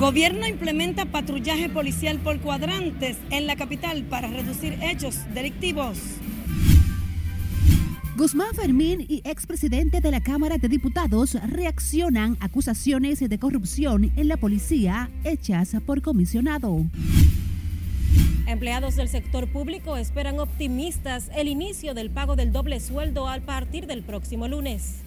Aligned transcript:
Gobierno 0.00 0.46
implementa 0.46 1.04
patrullaje 1.04 1.68
policial 1.68 2.18
por 2.20 2.40
cuadrantes 2.40 3.18
en 3.28 3.46
la 3.46 3.54
capital 3.54 4.02
para 4.04 4.28
reducir 4.28 4.78
hechos 4.80 5.18
delictivos. 5.34 5.98
Guzmán 8.16 8.54
Fermín 8.54 9.04
y 9.06 9.20
expresidente 9.28 10.00
de 10.00 10.10
la 10.10 10.22
Cámara 10.22 10.56
de 10.56 10.68
Diputados 10.68 11.36
reaccionan 11.46 12.38
a 12.40 12.46
acusaciones 12.46 13.20
de 13.20 13.38
corrupción 13.38 14.10
en 14.16 14.28
la 14.28 14.38
policía 14.38 15.10
hechas 15.22 15.76
por 15.84 16.00
comisionado. 16.00 16.86
Empleados 18.46 18.96
del 18.96 19.10
sector 19.10 19.48
público 19.48 19.98
esperan 19.98 20.40
optimistas 20.40 21.30
el 21.36 21.46
inicio 21.46 21.92
del 21.92 22.08
pago 22.08 22.36
del 22.36 22.52
doble 22.52 22.80
sueldo 22.80 23.28
a 23.28 23.38
partir 23.40 23.86
del 23.86 24.02
próximo 24.02 24.48
lunes. 24.48 25.02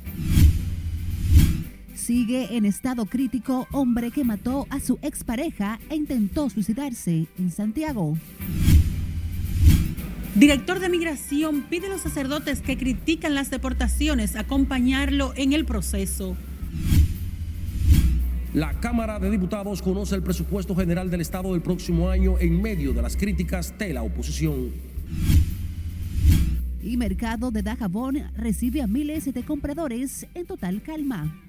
Sigue 1.95 2.57
en 2.57 2.65
estado 2.65 3.05
crítico 3.05 3.67
hombre 3.71 4.11
que 4.11 4.23
mató 4.23 4.67
a 4.69 4.79
su 4.79 4.97
expareja 5.01 5.79
e 5.89 5.95
intentó 5.95 6.49
suicidarse 6.49 7.27
en 7.37 7.51
Santiago. 7.51 8.17
Director 10.35 10.79
de 10.79 10.89
Migración 10.89 11.61
pide 11.69 11.85
a 11.87 11.89
los 11.89 12.01
sacerdotes 12.01 12.61
que 12.61 12.77
critican 12.77 13.35
las 13.35 13.51
deportaciones 13.51 14.35
acompañarlo 14.35 15.33
en 15.35 15.53
el 15.53 15.65
proceso. 15.65 16.35
La 18.53 18.79
Cámara 18.79 19.19
de 19.19 19.29
Diputados 19.29 19.81
conoce 19.81 20.15
el 20.15 20.23
presupuesto 20.23 20.75
general 20.75 21.11
del 21.11 21.21
Estado 21.21 21.53
del 21.53 21.61
próximo 21.61 22.09
año 22.09 22.39
en 22.39 22.61
medio 22.61 22.93
de 22.93 23.01
las 23.01 23.15
críticas 23.15 23.77
de 23.77 23.93
la 23.93 24.01
oposición. 24.01 24.71
Y 26.81 26.97
Mercado 26.97 27.51
de 27.51 27.63
Dajabón 27.63 28.23
recibe 28.35 28.81
a 28.81 28.87
miles 28.87 29.31
de 29.31 29.43
compradores 29.43 30.27
en 30.33 30.45
total 30.45 30.81
calma. 30.81 31.42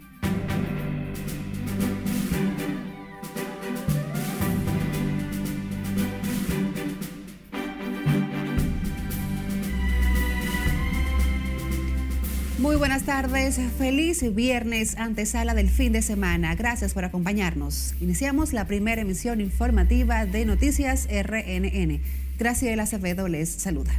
Muy 12.74 12.80
buenas 12.80 13.04
tardes, 13.04 13.60
feliz 13.78 14.34
viernes 14.34 14.96
antesala 14.98 15.54
del 15.54 15.70
fin 15.70 15.92
de 15.92 16.02
semana. 16.02 16.56
Gracias 16.56 16.92
por 16.92 17.04
acompañarnos. 17.04 17.94
Iniciamos 18.00 18.52
la 18.52 18.66
primera 18.66 19.00
emisión 19.00 19.40
informativa 19.40 20.26
de 20.26 20.44
Noticias 20.44 21.06
RNN. 21.06 22.00
Graciela 22.36 22.82
Acevedo 22.82 23.28
les 23.28 23.48
saluda. 23.48 23.92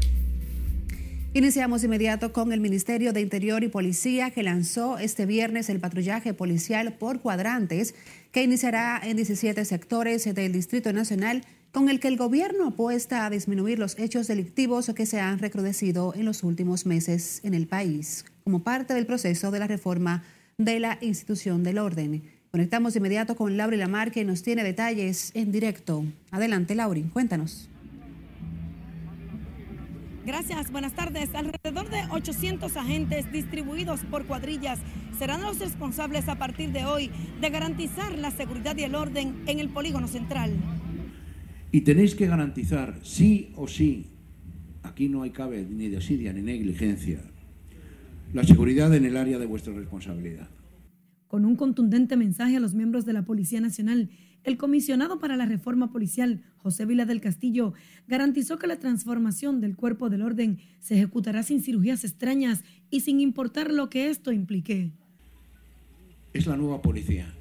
Iniciamos 1.34 1.86
inmediato 1.86 2.34
con 2.34 2.52
el 2.52 2.60
Ministerio 2.60 3.14
de 3.14 3.22
Interior 3.22 3.64
y 3.64 3.70
Policía 3.70 4.32
que 4.32 4.44
lanzó 4.44 4.98
este 4.98 5.26
viernes 5.26 5.70
el 5.70 5.80
patrullaje 5.80 6.34
policial 6.34 6.92
por 6.96 7.22
cuadrantes 7.22 7.96
que 8.34 8.44
iniciará 8.44 9.00
en 9.02 9.16
17 9.16 9.64
sectores 9.64 10.26
del 10.36 10.52
Distrito 10.52 10.92
Nacional 10.92 11.46
con 11.72 11.88
el 11.88 12.02
que 12.02 12.10
el 12.10 12.18
gobierno 12.18 12.68
apuesta 12.68 13.26
a 13.26 13.30
disminuir 13.30 13.80
los 13.80 13.98
hechos 13.98 14.28
delictivos 14.28 14.92
que 14.94 15.06
se 15.06 15.22
han 15.22 15.40
recrudecido 15.40 16.14
en 16.14 16.26
los 16.26 16.44
últimos 16.44 16.86
meses 16.86 17.40
en 17.46 17.54
el 17.54 17.68
país 17.68 18.26
como 18.46 18.62
parte 18.62 18.94
del 18.94 19.08
proceso 19.08 19.50
de 19.50 19.58
la 19.58 19.66
reforma 19.66 20.24
de 20.60 20.80
la 20.80 21.00
institución 21.02 21.64
del 21.64 21.80
orden. 21.80 22.22
Conectamos 22.52 22.94
de 22.94 23.00
inmediato 23.00 23.36
con 23.36 23.58
Lauri 23.58 23.76
Lamar, 23.76 24.12
que 24.12 24.24
nos 24.24 24.44
tiene 24.44 24.64
detalles 24.64 25.32
en 25.34 25.52
directo. 25.52 26.06
Adelante, 26.30 26.76
Lauri, 26.76 27.02
cuéntanos. 27.06 27.68
Gracias, 30.28 30.72
buenas 30.72 30.94
tardes. 30.94 31.34
Alrededor 31.34 31.90
de 31.90 32.04
800 32.12 32.78
agentes 32.78 33.32
distribuidos 33.32 34.02
por 34.12 34.28
cuadrillas 34.28 34.78
serán 35.18 35.42
los 35.42 35.58
responsables 35.58 36.30
a 36.30 36.38
partir 36.38 36.72
de 36.72 36.86
hoy 36.86 37.10
de 37.42 37.50
garantizar 37.50 38.16
la 38.16 38.30
seguridad 38.30 38.78
y 38.78 38.84
el 38.84 38.94
orden 38.94 39.42
en 39.48 39.60
el 39.60 39.70
polígono 39.70 40.08
central. 40.08 40.52
Y 41.72 41.82
tenéis 41.82 42.14
que 42.14 42.28
garantizar, 42.28 43.00
sí 43.02 43.54
o 43.56 43.68
sí, 43.68 44.06
aquí 44.84 45.10
no 45.10 45.24
hay 45.24 45.32
cabe 45.32 45.66
ni 45.68 45.90
desidia 45.90 46.32
ni 46.32 46.44
negligencia, 46.44 47.22
la 48.36 48.44
seguridad 48.44 48.94
en 48.94 49.06
el 49.06 49.16
área 49.16 49.40
de 49.40 49.46
vuestra 49.46 49.74
responsabilidad. 49.74 50.50
Con 51.30 51.46
un 51.46 51.56
contundente 51.56 52.18
mensaje 52.18 52.58
a 52.58 52.60
los 52.60 52.74
miembros 52.74 53.06
de 53.06 53.14
la 53.14 53.24
Policía 53.24 53.62
Nacional, 53.62 54.10
el 54.44 54.58
comisionado 54.58 55.20
para 55.20 55.38
la 55.38 55.46
reforma 55.46 55.90
policial, 55.90 56.44
José 56.58 56.86
Vila 56.86 57.06
del 57.06 57.22
Castillo, 57.22 57.74
garantizó 58.10 58.60
que 58.60 58.68
la 58.68 58.78
transformación 58.78 59.62
del 59.62 59.78
cuerpo 59.78 60.10
del 60.10 60.22
orden 60.22 60.60
se 60.82 60.96
ejecutará 60.96 61.44
sin 61.44 61.64
cirugías 61.64 62.04
extrañas 62.04 62.66
y 62.90 63.00
sin 63.00 63.22
importar 63.22 63.72
lo 63.72 63.90
que 63.90 64.10
esto 64.10 64.34
implique. 64.34 64.92
Es 66.34 66.46
la 66.46 66.58
nueva 66.58 66.82
policía 66.82 67.34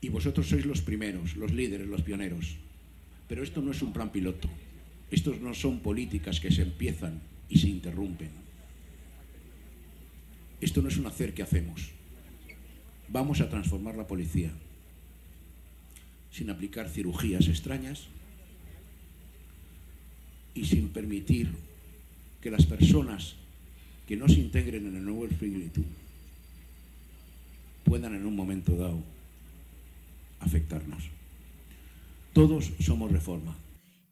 y 0.00 0.08
vosotros 0.08 0.48
sois 0.48 0.64
los 0.64 0.80
primeros, 0.80 1.36
los 1.36 1.52
líderes, 1.52 1.86
los 1.86 2.00
pioneros. 2.00 2.56
Pero 3.28 3.42
esto 3.42 3.60
no 3.60 3.72
es 3.72 3.82
un 3.82 3.92
plan 3.92 4.10
piloto. 4.10 4.48
Estos 5.10 5.42
no 5.42 5.52
son 5.52 5.80
políticas 5.80 6.40
que 6.40 6.50
se 6.50 6.62
empiezan 6.62 7.20
y 7.50 7.58
se 7.58 7.68
interrumpen. 7.68 8.51
Esto 10.62 10.80
no 10.80 10.88
es 10.88 10.96
un 10.96 11.06
hacer 11.06 11.34
que 11.34 11.42
hacemos. 11.42 11.90
Vamos 13.08 13.40
a 13.40 13.50
transformar 13.50 13.96
la 13.96 14.06
policía 14.06 14.52
sin 16.30 16.48
aplicar 16.50 16.88
cirugías 16.88 17.48
extrañas 17.48 18.04
y 20.54 20.64
sin 20.64 20.88
permitir 20.88 21.50
que 22.40 22.52
las 22.52 22.64
personas 22.64 23.34
que 24.06 24.16
no 24.16 24.28
se 24.28 24.38
integren 24.38 24.86
en 24.86 24.96
el 24.96 25.04
nuevo 25.04 25.26
espíritu 25.26 25.82
puedan 27.84 28.14
en 28.14 28.24
un 28.24 28.36
momento 28.36 28.76
dado 28.76 29.02
afectarnos. 30.38 31.02
Todos 32.32 32.70
somos 32.80 33.10
reforma. 33.10 33.56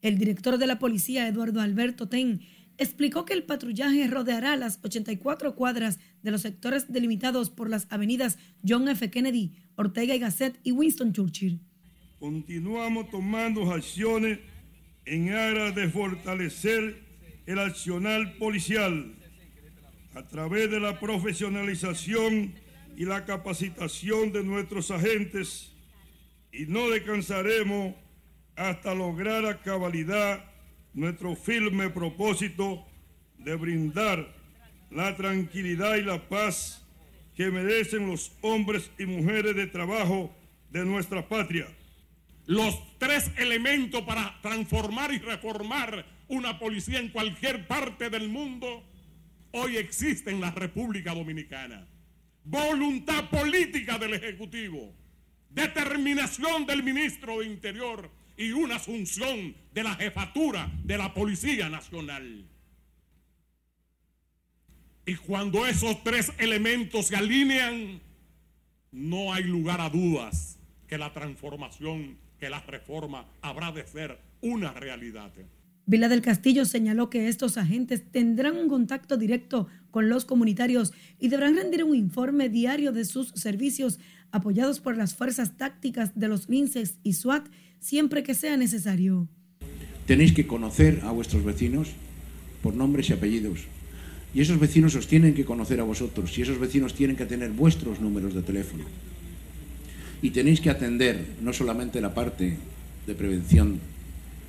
El 0.01 0.17
director 0.17 0.57
de 0.57 0.67
la 0.67 0.79
policía, 0.79 1.27
Eduardo 1.27 1.61
Alberto 1.61 2.07
Ten, 2.09 2.41
explicó 2.77 3.25
que 3.25 3.33
el 3.33 3.43
patrullaje 3.43 4.07
rodeará 4.07 4.55
las 4.55 4.79
84 4.83 5.55
cuadras 5.55 5.99
de 6.23 6.31
los 6.31 6.41
sectores 6.41 6.91
delimitados 6.91 7.49
por 7.49 7.69
las 7.69 7.87
avenidas 7.89 8.37
John 8.67 8.87
F. 8.87 9.09
Kennedy, 9.09 9.53
Ortega 9.75 10.15
y 10.15 10.19
Gasset 10.19 10.59
y 10.63 10.71
Winston 10.71 11.13
Churchill. 11.13 11.59
Continuamos 12.19 13.09
tomando 13.09 13.71
acciones 13.71 14.39
en 15.05 15.33
aras 15.33 15.73
de 15.75 15.89
fortalecer 15.89 17.01
el 17.45 17.59
accional 17.59 18.33
policial 18.37 19.15
a 20.13 20.27
través 20.27 20.69
de 20.69 20.79
la 20.79 20.99
profesionalización 20.99 22.53
y 22.95 23.05
la 23.05 23.25
capacitación 23.25 24.31
de 24.31 24.43
nuestros 24.43 24.91
agentes 24.91 25.71
y 26.51 26.65
no 26.65 26.89
descansaremos 26.89 27.95
hasta 28.55 28.93
lograr 28.93 29.45
a 29.45 29.61
cabalidad 29.61 30.45
nuestro 30.93 31.35
firme 31.35 31.89
propósito 31.89 32.85
de 33.37 33.55
brindar 33.55 34.40
la 34.91 35.15
tranquilidad 35.15 35.95
y 35.95 36.03
la 36.03 36.27
paz 36.27 36.85
que 37.35 37.49
merecen 37.49 38.07
los 38.07 38.31
hombres 38.41 38.91
y 38.99 39.05
mujeres 39.05 39.55
de 39.55 39.67
trabajo 39.67 40.35
de 40.69 40.85
nuestra 40.85 41.27
patria. 41.27 41.67
Los 42.45 42.75
tres 42.97 43.31
elementos 43.37 44.01
para 44.01 44.39
transformar 44.41 45.13
y 45.13 45.19
reformar 45.19 46.05
una 46.27 46.59
policía 46.59 46.99
en 46.99 47.09
cualquier 47.09 47.67
parte 47.67 48.09
del 48.09 48.29
mundo 48.29 48.83
hoy 49.51 49.77
existen 49.77 50.35
en 50.35 50.41
la 50.41 50.51
República 50.51 51.13
Dominicana. 51.13 51.87
Voluntad 52.43 53.29
política 53.29 53.97
del 53.97 54.15
Ejecutivo, 54.15 54.93
determinación 55.49 56.65
del 56.65 56.83
ministro 56.83 57.39
de 57.39 57.45
Interior 57.45 58.09
y 58.35 58.51
una 58.51 58.77
asunción 58.77 59.55
de 59.73 59.83
la 59.83 59.95
jefatura 59.95 60.71
de 60.83 60.97
la 60.97 61.13
Policía 61.13 61.69
Nacional. 61.69 62.45
Y 65.11 65.15
cuando 65.15 65.67
esos 65.67 66.01
tres 66.05 66.31
elementos 66.37 67.07
se 67.07 67.17
alinean, 67.17 67.99
no 68.93 69.33
hay 69.33 69.43
lugar 69.43 69.81
a 69.81 69.89
dudas 69.89 70.57
que 70.87 70.97
la 70.97 71.11
transformación, 71.11 72.15
que 72.39 72.49
la 72.49 72.61
reforma 72.61 73.25
habrá 73.41 73.73
de 73.73 73.85
ser 73.85 74.19
una 74.39 74.71
realidad. 74.71 75.33
Vila 75.85 76.07
del 76.07 76.21
Castillo 76.21 76.63
señaló 76.63 77.09
que 77.09 77.27
estos 77.27 77.57
agentes 77.57 78.09
tendrán 78.09 78.55
un 78.55 78.69
contacto 78.69 79.17
directo 79.17 79.67
con 79.89 80.07
los 80.07 80.23
comunitarios 80.23 80.93
y 81.19 81.27
deberán 81.27 81.57
rendir 81.57 81.83
un 81.83 81.93
informe 81.93 82.47
diario 82.47 82.93
de 82.93 83.03
sus 83.03 83.31
servicios 83.31 83.99
apoyados 84.31 84.79
por 84.79 84.95
las 84.95 85.13
fuerzas 85.13 85.57
tácticas 85.57 86.17
de 86.17 86.29
los 86.29 86.47
LINCES 86.47 86.99
y 87.03 87.11
SWAT 87.15 87.49
siempre 87.81 88.23
que 88.23 88.33
sea 88.33 88.55
necesario. 88.55 89.27
Tenéis 90.05 90.31
que 90.31 90.47
conocer 90.47 91.01
a 91.03 91.11
vuestros 91.11 91.43
vecinos 91.43 91.89
por 92.63 92.73
nombres 92.73 93.09
y 93.09 93.13
apellidos. 93.13 93.67
Y 94.33 94.41
esos 94.41 94.59
vecinos 94.59 94.95
os 94.95 95.07
tienen 95.07 95.33
que 95.33 95.45
conocer 95.45 95.79
a 95.79 95.83
vosotros 95.83 96.37
y 96.37 96.41
esos 96.41 96.59
vecinos 96.59 96.93
tienen 96.93 97.15
que 97.15 97.25
tener 97.25 97.51
vuestros 97.51 97.99
números 97.99 98.33
de 98.33 98.41
teléfono. 98.41 98.85
Y 100.21 100.29
tenéis 100.29 100.61
que 100.61 100.69
atender 100.69 101.25
no 101.41 101.51
solamente 101.51 101.99
la 101.99 102.13
parte 102.13 102.57
de 103.07 103.15
prevención, 103.15 103.79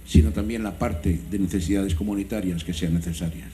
sino 0.07 0.31
también 0.31 0.63
la 0.63 0.79
parte 0.79 1.19
de 1.31 1.39
necesidades 1.39 1.95
comunitarias 1.95 2.63
que 2.65 2.73
sean 2.73 2.95
necesarias. 2.95 3.51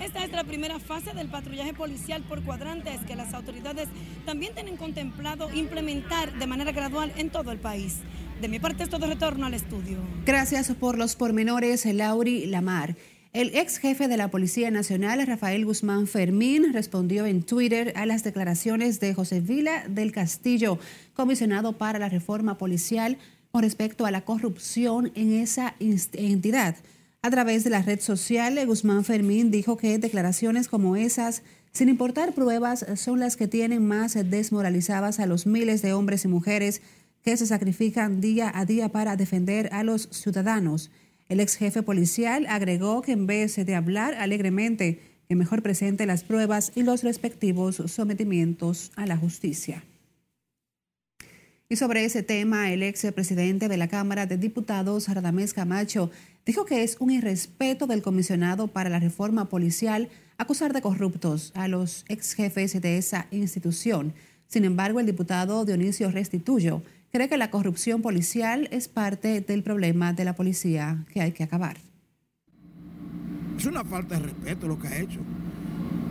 Esta 0.00 0.24
es 0.24 0.30
la 0.32 0.44
primera 0.44 0.78
fase 0.78 1.14
del 1.14 1.28
patrullaje 1.28 1.72
policial 1.72 2.22
por 2.22 2.42
cuadrantes 2.42 3.00
que 3.06 3.16
las 3.16 3.32
autoridades 3.32 3.88
también 4.26 4.52
tienen 4.54 4.76
contemplado 4.76 5.52
implementar 5.54 6.38
de 6.38 6.46
manera 6.46 6.72
gradual 6.72 7.12
en 7.16 7.30
todo 7.30 7.50
el 7.50 7.58
país. 7.58 7.96
De 8.40 8.48
mi 8.48 8.58
parte 8.58 8.82
es 8.82 8.90
todo 8.90 9.06
retorno 9.06 9.46
al 9.46 9.54
estudio. 9.54 9.98
Gracias 10.26 10.70
por 10.74 10.98
los 10.98 11.16
pormenores, 11.16 11.86
Lauri 11.86 12.46
Lamar. 12.46 12.94
El 13.36 13.54
ex 13.54 13.76
jefe 13.76 14.08
de 14.08 14.16
la 14.16 14.30
Policía 14.30 14.70
Nacional, 14.70 15.26
Rafael 15.26 15.66
Guzmán 15.66 16.06
Fermín, 16.06 16.72
respondió 16.72 17.26
en 17.26 17.42
Twitter 17.42 17.92
a 17.94 18.06
las 18.06 18.24
declaraciones 18.24 18.98
de 18.98 19.12
José 19.12 19.42
Vila 19.42 19.84
del 19.90 20.10
Castillo, 20.10 20.78
comisionado 21.12 21.74
para 21.76 21.98
la 21.98 22.08
reforma 22.08 22.56
policial, 22.56 23.18
con 23.52 23.62
respecto 23.62 24.06
a 24.06 24.10
la 24.10 24.22
corrupción 24.22 25.12
en 25.14 25.34
esa 25.34 25.74
entidad. 25.78 26.76
A 27.20 27.28
través 27.28 27.62
de 27.62 27.68
la 27.68 27.82
red 27.82 28.00
social, 28.00 28.58
Guzmán 28.66 29.04
Fermín 29.04 29.50
dijo 29.50 29.76
que 29.76 29.98
declaraciones 29.98 30.66
como 30.66 30.96
esas, 30.96 31.42
sin 31.72 31.90
importar 31.90 32.32
pruebas, 32.32 32.86
son 32.94 33.20
las 33.20 33.36
que 33.36 33.48
tienen 33.48 33.86
más 33.86 34.14
desmoralizadas 34.14 35.20
a 35.20 35.26
los 35.26 35.46
miles 35.46 35.82
de 35.82 35.92
hombres 35.92 36.24
y 36.24 36.28
mujeres 36.28 36.80
que 37.22 37.36
se 37.36 37.44
sacrifican 37.44 38.22
día 38.22 38.50
a 38.54 38.64
día 38.64 38.88
para 38.88 39.14
defender 39.16 39.68
a 39.74 39.82
los 39.82 40.08
ciudadanos. 40.10 40.90
El 41.28 41.40
ex 41.40 41.56
jefe 41.56 41.82
policial 41.82 42.46
agregó 42.48 43.02
que 43.02 43.12
en 43.12 43.26
vez 43.26 43.56
de 43.56 43.74
hablar 43.74 44.14
alegremente, 44.14 45.00
que 45.28 45.34
mejor 45.34 45.62
presente 45.62 46.06
las 46.06 46.22
pruebas 46.22 46.70
y 46.76 46.82
los 46.82 47.02
respectivos 47.02 47.82
sometimientos 47.86 48.92
a 48.94 49.06
la 49.06 49.16
justicia. 49.16 49.82
Y 51.68 51.74
sobre 51.74 52.04
ese 52.04 52.22
tema, 52.22 52.72
el 52.72 52.84
ex 52.84 53.10
presidente 53.12 53.66
de 53.66 53.76
la 53.76 53.88
Cámara 53.88 54.26
de 54.26 54.36
Diputados, 54.36 55.08
Radamés 55.08 55.52
Camacho, 55.52 56.12
dijo 56.44 56.64
que 56.64 56.84
es 56.84 56.96
un 57.00 57.10
irrespeto 57.10 57.88
del 57.88 58.02
comisionado 58.02 58.68
para 58.68 58.88
la 58.88 59.00
reforma 59.00 59.48
policial 59.48 60.08
acusar 60.38 60.72
de 60.72 60.80
corruptos 60.80 61.50
a 61.56 61.66
los 61.66 62.04
ex 62.08 62.34
jefes 62.34 62.80
de 62.80 62.98
esa 62.98 63.26
institución. 63.32 64.14
Sin 64.46 64.64
embargo, 64.64 65.00
el 65.00 65.06
diputado 65.06 65.64
Dionisio 65.64 66.08
Restituyo 66.12 66.82
cree 67.16 67.30
que 67.30 67.38
la 67.38 67.50
corrupción 67.50 68.02
policial 68.02 68.68
es 68.72 68.88
parte 68.88 69.40
del 69.40 69.62
problema 69.62 70.12
de 70.12 70.22
la 70.26 70.34
policía 70.34 71.06
que 71.14 71.22
hay 71.22 71.32
que 71.32 71.44
acabar. 71.44 71.78
Es 73.56 73.64
una 73.64 73.84
falta 73.84 74.16
de 74.16 74.26
respeto 74.26 74.68
lo 74.68 74.78
que 74.78 74.88
ha 74.88 75.00
hecho. 75.00 75.20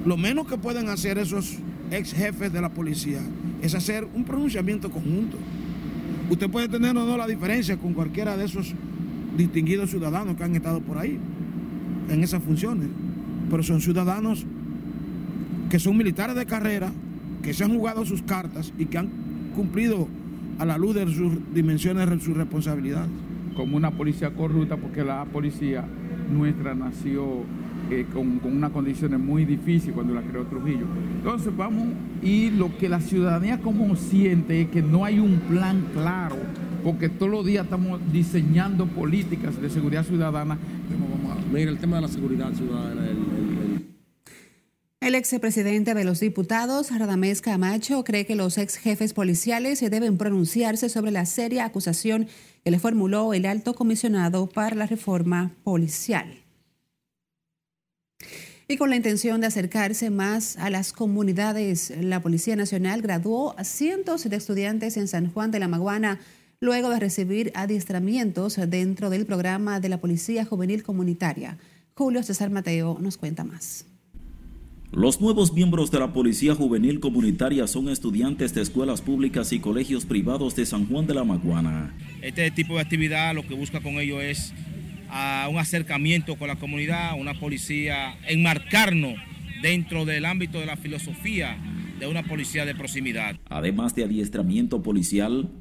Lo 0.04 0.18
menos 0.18 0.48
que 0.48 0.58
pueden 0.58 0.90
hacer 0.90 1.20
esos 1.20 1.60
ex 1.92 2.12
jefes 2.12 2.52
de 2.52 2.60
la 2.60 2.70
policía 2.70 3.20
es 3.62 3.76
hacer 3.76 4.04
un 4.16 4.26
pronunciamiento 4.26 4.90
conjunto. 4.90 5.38
Usted 6.32 6.50
puede 6.50 6.70
tener 6.70 6.98
o 6.98 7.06
no 7.06 7.18
la 7.18 7.28
diferencia 7.28 7.78
con 7.78 7.94
cualquiera 7.94 8.36
de 8.36 8.46
esos 8.46 8.74
distinguidos 9.38 9.92
ciudadanos 9.92 10.36
que 10.36 10.44
han 10.44 10.56
estado 10.56 10.82
por 10.82 10.98
ahí 10.98 11.20
en 12.10 12.24
esas 12.24 12.42
funciones, 12.42 12.90
pero 13.52 13.62
son 13.62 13.80
ciudadanos 13.80 14.44
que 15.70 15.78
son 15.78 15.98
militares 15.98 16.36
de 16.36 16.48
carrera, 16.48 16.92
que 17.44 17.54
se 17.54 17.64
han 17.64 17.78
jugado 17.78 18.08
sus 18.08 18.24
cartas 18.24 18.74
y 18.80 18.88
que 18.88 18.98
han 18.98 19.12
cumplido 19.56 20.08
a 20.60 20.66
la 20.66 20.78
luz 20.78 20.96
de 20.96 21.06
sus 21.14 21.34
dimensiones, 21.54 22.10
de 22.10 22.20
sus 22.20 22.36
responsabilidades. 22.36 23.10
Como 23.56 23.78
una 23.78 23.92
policía 23.92 24.32
corrupta, 24.32 24.76
porque 24.76 25.04
la 25.04 25.24
policía 25.26 25.86
nuestra 26.30 26.76
nació 26.76 27.44
eh, 27.90 28.06
con, 28.12 28.40
con 28.40 28.58
unas 28.58 28.72
condiciones 28.72 29.20
muy 29.20 29.46
difíciles 29.46 29.94
cuando 29.94 30.14
la 30.14 30.22
creó 30.22 30.44
Trujillo. 30.46 30.86
Entonces 31.18 31.56
vamos, 31.56 31.88
y 32.22 32.50
lo 32.50 32.76
que 32.78 32.90
la 32.90 33.00
ciudadanía 33.00 33.60
como 33.60 33.96
siente 33.96 34.62
es 34.62 34.70
que 34.70 34.82
no 34.82 35.06
hay 35.06 35.20
un 35.20 35.40
plan 35.48 35.86
claro, 35.94 36.36
porque 36.84 37.10
todos 37.10 37.32
los 37.32 37.46
días 37.46 37.66
estamos 37.66 38.00
diseñando 38.12 38.88
políticas 38.88 39.62
de 39.62 39.70
seguridad 39.70 40.04
ciudadana. 40.04 40.58
Mira, 41.54 41.70
el 41.70 41.78
tema 41.78 41.98
de 41.98 42.02
la 42.02 42.08
seguridad 42.08 42.52
ciudadana, 42.54 43.08
el, 43.08 43.18
el 45.06 45.14
ex 45.14 45.36
presidente 45.40 45.94
de 45.94 46.04
los 46.04 46.20
diputados, 46.20 46.90
Radamés 46.90 47.40
Camacho, 47.40 48.04
cree 48.04 48.26
que 48.26 48.34
los 48.34 48.58
ex 48.58 48.78
jefes 48.78 49.14
policiales 49.14 49.80
deben 49.80 50.18
pronunciarse 50.18 50.90
sobre 50.90 51.12
la 51.12 51.28
seria 51.28 51.66
acusación 51.66 52.28
que 52.64 52.72
le 52.72 52.80
formuló 52.80 53.32
el 53.36 53.46
alto 53.46 53.76
comisionado 53.76 54.50
para 54.50 54.76
la 54.76 54.88
reforma 54.88 55.52
policial. 55.64 56.42
Y 58.68 58.78
con 58.78 58.90
la 58.90 58.96
intención 58.96 59.42
de 59.42 59.48
acercarse 59.48 60.10
más 60.10 60.58
a 60.58 60.72
las 60.72 60.92
comunidades, 60.92 61.94
la 62.02 62.24
Policía 62.24 62.56
Nacional 62.56 63.04
graduó 63.04 63.54
a 63.60 63.64
cientos 63.64 64.28
de 64.28 64.36
estudiantes 64.36 64.98
en 64.98 65.08
San 65.08 65.32
Juan 65.32 65.52
de 65.52 65.60
la 65.60 65.68
Maguana 65.68 66.20
luego 66.60 66.90
de 66.90 67.00
recibir 67.00 67.52
adiestramientos 67.54 68.56
dentro 68.56 69.12
del 69.12 69.28
programa 69.28 69.80
de 69.80 69.90
la 69.90 70.02
Policía 70.02 70.46
Juvenil 70.46 70.82
Comunitaria. 70.82 71.60
Julio 71.94 72.24
César 72.24 72.50
Mateo 72.50 72.98
nos 73.00 73.18
cuenta 73.18 73.44
más. 73.44 73.86
Los 74.96 75.20
nuevos 75.20 75.52
miembros 75.52 75.92
de 75.92 76.00
la 76.00 76.14
Policía 76.14 76.56
Juvenil 76.56 77.02
Comunitaria 77.02 77.68
son 77.68 77.90
estudiantes 77.90 78.54
de 78.54 78.62
escuelas 78.62 79.02
públicas 79.02 79.52
y 79.52 79.60
colegios 79.60 80.06
privados 80.06 80.56
de 80.56 80.66
San 80.66 80.88
Juan 80.88 81.06
de 81.06 81.14
la 81.14 81.26
Maguana. 81.26 81.94
Este 82.22 82.50
tipo 82.50 82.76
de 82.76 82.80
actividad 82.80 83.36
lo 83.36 83.46
que 83.46 83.56
busca 83.56 83.82
con 83.82 83.96
ello 83.96 84.22
es 84.22 84.54
a 85.10 85.50
un 85.52 85.58
acercamiento 85.58 86.38
con 86.38 86.48
la 86.48 86.56
comunidad, 86.56 87.20
una 87.20 87.38
policía, 87.38 88.18
enmarcarnos 88.26 89.16
dentro 89.62 90.06
del 90.06 90.24
ámbito 90.24 90.62
de 90.62 90.66
la 90.66 90.78
filosofía 90.78 91.58
de 92.00 92.08
una 92.08 92.24
policía 92.24 92.66
de 92.66 92.74
proximidad. 92.74 93.36
Además 93.50 93.96
de 93.96 94.06
adiestramiento 94.06 94.82
policial, 94.82 95.52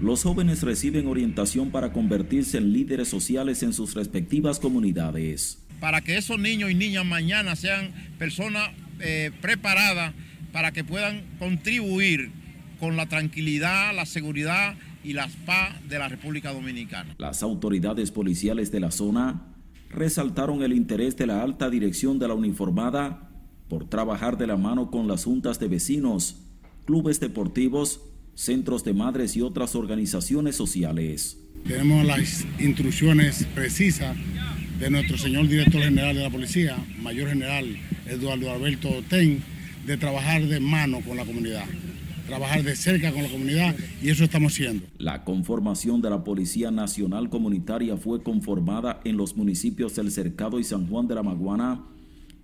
los 0.00 0.24
jóvenes 0.24 0.64
reciben 0.64 1.06
orientación 1.06 1.70
para 1.70 1.92
convertirse 1.92 2.58
en 2.58 2.72
líderes 2.72 3.06
sociales 3.06 3.62
en 3.62 3.72
sus 3.72 3.94
respectivas 3.94 4.58
comunidades 4.58 5.59
para 5.80 6.02
que 6.02 6.16
esos 6.16 6.38
niños 6.38 6.70
y 6.70 6.74
niñas 6.74 7.04
mañana 7.04 7.56
sean 7.56 7.92
personas 8.18 8.70
eh, 9.00 9.32
preparadas 9.40 10.12
para 10.52 10.72
que 10.72 10.84
puedan 10.84 11.22
contribuir 11.38 12.30
con 12.78 12.96
la 12.96 13.06
tranquilidad, 13.06 13.94
la 13.94 14.06
seguridad 14.06 14.74
y 15.02 15.14
la 15.14 15.28
paz 15.46 15.76
de 15.88 15.98
la 15.98 16.08
República 16.08 16.52
Dominicana. 16.52 17.14
Las 17.18 17.42
autoridades 17.42 18.10
policiales 18.10 18.70
de 18.70 18.80
la 18.80 18.90
zona 18.90 19.42
resaltaron 19.90 20.62
el 20.62 20.72
interés 20.72 21.16
de 21.16 21.26
la 21.26 21.42
alta 21.42 21.70
dirección 21.70 22.18
de 22.18 22.28
la 22.28 22.34
uniformada 22.34 23.30
por 23.68 23.88
trabajar 23.88 24.36
de 24.36 24.46
la 24.46 24.56
mano 24.56 24.90
con 24.90 25.08
las 25.08 25.24
juntas 25.24 25.58
de 25.58 25.68
vecinos, 25.68 26.42
clubes 26.84 27.20
deportivos, 27.20 28.00
centros 28.34 28.84
de 28.84 28.94
madres 28.94 29.36
y 29.36 29.42
otras 29.42 29.74
organizaciones 29.74 30.56
sociales. 30.56 31.38
Tenemos 31.66 32.04
las 32.04 32.44
instrucciones 32.58 33.46
precisas 33.54 34.16
de 34.80 34.88
nuestro 34.88 35.18
señor 35.18 35.46
director 35.46 35.82
general 35.82 36.16
de 36.16 36.22
la 36.22 36.30
policía, 36.30 36.74
mayor 37.02 37.28
general 37.28 37.66
Eduardo 38.06 38.50
Alberto 38.50 38.88
Ten, 39.10 39.42
de 39.86 39.98
trabajar 39.98 40.42
de 40.46 40.58
mano 40.58 41.02
con 41.02 41.18
la 41.18 41.26
comunidad, 41.26 41.66
trabajar 42.26 42.62
de 42.62 42.74
cerca 42.74 43.12
con 43.12 43.22
la 43.22 43.28
comunidad 43.28 43.76
y 44.02 44.08
eso 44.08 44.24
estamos 44.24 44.54
haciendo. 44.54 44.86
La 44.96 45.22
conformación 45.22 46.00
de 46.00 46.08
la 46.08 46.24
Policía 46.24 46.70
Nacional 46.70 47.28
Comunitaria 47.28 47.98
fue 47.98 48.22
conformada 48.22 49.00
en 49.04 49.18
los 49.18 49.36
municipios 49.36 49.94
del 49.96 50.10
Cercado 50.10 50.58
y 50.58 50.64
San 50.64 50.86
Juan 50.86 51.06
de 51.06 51.14
la 51.14 51.22
Maguana 51.22 51.82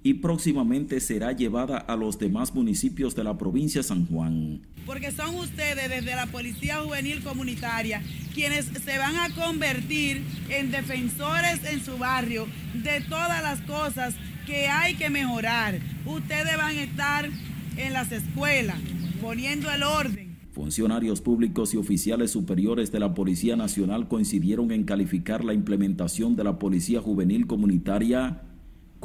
y 0.06 0.14
próximamente 0.14 1.00
será 1.00 1.32
llevada 1.32 1.78
a 1.78 1.96
los 1.96 2.16
demás 2.16 2.54
municipios 2.54 3.16
de 3.16 3.24
la 3.24 3.36
provincia 3.36 3.80
de 3.80 3.88
San 3.88 4.06
Juan. 4.06 4.60
Porque 4.86 5.10
son 5.10 5.34
ustedes 5.34 5.90
desde 5.90 6.14
la 6.14 6.26
Policía 6.26 6.80
Juvenil 6.80 7.24
Comunitaria 7.24 8.00
quienes 8.32 8.66
se 8.66 8.98
van 8.98 9.16
a 9.16 9.34
convertir 9.34 10.22
en 10.48 10.70
defensores 10.70 11.58
en 11.64 11.84
su 11.84 11.98
barrio 11.98 12.46
de 12.72 13.00
todas 13.08 13.42
las 13.42 13.60
cosas 13.62 14.14
que 14.46 14.68
hay 14.68 14.94
que 14.94 15.10
mejorar. 15.10 15.80
Ustedes 16.04 16.56
van 16.56 16.76
a 16.76 16.82
estar 16.84 17.28
en 17.76 17.92
las 17.92 18.12
escuelas 18.12 18.78
poniendo 19.20 19.72
el 19.72 19.82
orden. 19.82 20.36
Funcionarios 20.52 21.20
públicos 21.20 21.74
y 21.74 21.78
oficiales 21.78 22.30
superiores 22.30 22.92
de 22.92 23.00
la 23.00 23.12
Policía 23.12 23.56
Nacional 23.56 24.06
coincidieron 24.06 24.70
en 24.70 24.84
calificar 24.84 25.44
la 25.44 25.52
implementación 25.52 26.36
de 26.36 26.44
la 26.44 26.60
Policía 26.60 27.00
Juvenil 27.02 27.48
Comunitaria 27.48 28.45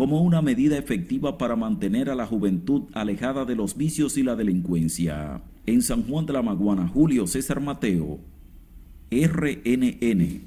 como 0.02 0.24
una 0.24 0.42
medida 0.42 0.80
efectiva 0.80 1.38
para 1.38 1.56
mantener 1.56 2.10
a 2.10 2.16
la 2.16 2.26
juventud 2.26 2.90
alejada 2.94 3.46
de 3.46 3.54
los 3.54 3.78
vicios 3.78 4.18
y 4.18 4.24
la 4.24 4.36
delincuencia. 4.36 5.44
En 5.68 5.84
San 5.84 6.08
Juan 6.08 6.26
de 6.26 6.34
la 6.34 6.42
Maguana, 6.42 6.88
Julio 6.88 7.28
César 7.28 7.62
Mateo, 7.62 8.20
RNN. 9.12 10.42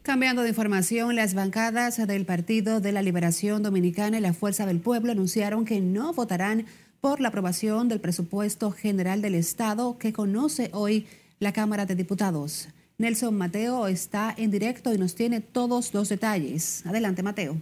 Cambiando 0.00 0.40
de 0.40 0.48
información, 0.48 1.14
las 1.14 1.34
bancadas 1.34 2.06
del 2.06 2.24
Partido 2.24 2.80
de 2.80 2.92
la 2.92 3.02
Liberación 3.02 3.62
Dominicana 3.62 4.16
y 4.16 4.22
la 4.22 4.32
Fuerza 4.32 4.64
del 4.64 4.80
Pueblo 4.80 5.12
anunciaron 5.12 5.66
que 5.66 5.82
no 5.82 6.14
votarán 6.14 6.64
por 7.02 7.20
la 7.20 7.28
aprobación 7.28 7.88
del 7.88 8.00
presupuesto 8.00 8.70
general 8.70 9.20
del 9.20 9.34
Estado 9.34 9.98
que 9.98 10.14
conoce 10.14 10.70
hoy 10.72 11.04
la 11.38 11.52
Cámara 11.52 11.84
de 11.84 11.96
Diputados. 11.96 12.68
Nelson 12.96 13.36
Mateo 13.36 13.88
está 13.88 14.34
en 14.38 14.50
directo 14.50 14.94
y 14.94 14.96
nos 14.96 15.14
tiene 15.14 15.42
todos 15.42 15.92
los 15.92 16.08
detalles. 16.08 16.86
Adelante, 16.86 17.22
Mateo. 17.22 17.60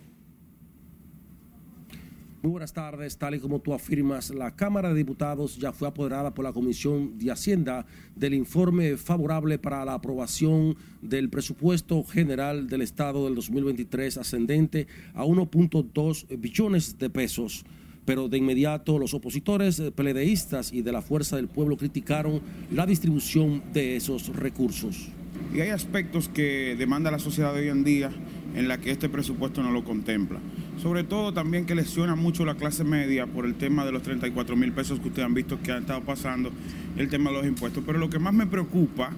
Muy 2.45 2.51
buenas 2.51 2.75
tardes. 2.75 3.17
Tal 3.17 3.37
y 3.37 3.41
como 3.41 3.59
tú 3.59 3.73
afirmas, 3.73 4.29
la 4.29 4.55
Cámara 4.55 4.91
de 4.91 4.97
Diputados 4.97 5.57
ya 5.57 5.73
fue 5.73 5.89
apoderada 5.89 6.35
por 6.35 6.45
la 6.45 6.53
Comisión 6.53 7.17
de 7.17 7.31
Hacienda 7.31 7.87
del 8.15 8.35
informe 8.35 8.99
favorable 8.99 9.59
para 9.59 9.83
la 9.87 9.95
aprobación 9.95 10.77
del 11.01 11.31
presupuesto 11.31 12.05
general 12.05 12.67
del 12.67 12.83
Estado 12.83 13.25
del 13.25 13.35
2023 13.35 14.19
ascendente 14.19 14.87
a 15.15 15.25
1.2 15.25 16.39
billones 16.39 16.99
de 16.99 17.09
pesos. 17.09 17.65
Pero 18.05 18.29
de 18.29 18.37
inmediato 18.37 18.99
los 18.99 19.15
opositores 19.15 19.81
peledeístas 19.97 20.71
y 20.71 20.83
de 20.83 20.93
la 20.93 21.01
Fuerza 21.01 21.37
del 21.37 21.49
Pueblo 21.49 21.79
criticaron 21.79 22.43
la 22.71 22.85
distribución 22.85 23.63
de 23.73 23.97
esos 23.97 24.29
recursos. 24.37 25.09
Y 25.55 25.61
hay 25.61 25.71
aspectos 25.71 26.29
que 26.29 26.77
demanda 26.79 27.11
la 27.11 27.19
sociedad 27.19 27.55
de 27.55 27.61
hoy 27.61 27.69
en 27.69 27.85
día 27.85 28.11
en 28.55 28.69
la 28.69 28.79
que 28.79 28.91
este 28.91 29.09
presupuesto 29.09 29.63
no 29.63 29.71
lo 29.71 29.85
contempla. 29.85 30.39
Sobre 30.83 31.05
todo 31.05 31.33
también 31.33 31.67
que 31.67 31.75
lesiona 31.75 32.15
mucho 32.15 32.45
la 32.45 32.55
clase 32.55 32.85
media 32.85 33.27
por 33.27 33.47
el 33.47 33.55
tema 33.55 33.85
de 33.85 33.93
los 33.93 34.03
34 34.03 34.57
mil 34.57 34.73
pesos 34.73 35.01
que 35.01 35.09
ustedes 35.09 35.27
han 35.27 35.35
visto 35.35 35.61
que 35.63 35.73
han 35.73 35.83
estado 35.83 36.03
pasando, 36.03 36.51
el 36.97 37.09
tema 37.09 37.31
de 37.31 37.37
los 37.37 37.47
impuestos. 37.47 37.83
Pero 37.87 37.99
lo 37.99 38.11
que 38.11 38.19
más 38.19 38.35
me 38.35 38.47
preocupa 38.47 39.11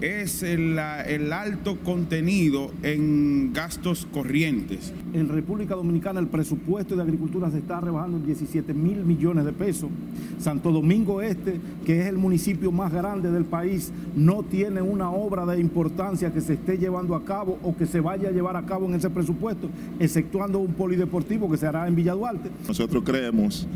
es 0.00 0.42
el, 0.42 0.78
el, 1.06 1.32
alto 1.32 1.78
contenido 1.80 2.70
en 2.82 3.52
gastos 3.52 4.06
corrientes. 4.12 4.92
En 5.12 5.28
República 5.28 5.74
Dominicana 5.74 6.20
el 6.20 6.26
presupuesto 6.26 6.96
de 6.96 7.02
agricultura 7.02 7.50
se 7.50 7.58
está 7.58 7.80
rebajando 7.80 8.18
en 8.18 8.26
17 8.26 8.74
mil 8.74 9.04
millones 9.04 9.44
de 9.44 9.52
pesos. 9.52 9.90
Santo 10.38 10.72
Domingo 10.72 11.22
Este, 11.22 11.60
que 11.84 12.00
es 12.00 12.06
el 12.06 12.16
municipio 12.16 12.72
más 12.72 12.92
grande 12.92 13.30
del 13.30 13.44
país, 13.44 13.92
no 14.16 14.42
tiene 14.42 14.82
una 14.82 15.10
obra 15.10 15.46
de 15.46 15.60
importancia 15.60 16.32
que 16.32 16.40
se 16.40 16.54
esté 16.54 16.78
llevando 16.78 17.14
a 17.14 17.24
cabo 17.24 17.58
o 17.62 17.76
que 17.76 17.86
se 17.86 18.00
vaya 18.00 18.28
a 18.28 18.32
llevar 18.32 18.56
a 18.56 18.66
cabo 18.66 18.86
en 18.86 18.94
ese 18.94 19.10
presupuesto, 19.10 19.68
exceptuando 19.98 20.58
un 20.58 20.74
polideportivo 20.74 21.50
que 21.50 21.56
se 21.56 21.66
hará 21.66 21.86
en 21.86 21.94
Villa 21.94 22.14
Duarte. 22.14 22.50
Nosotros 22.66 23.02
creemos 23.04 23.66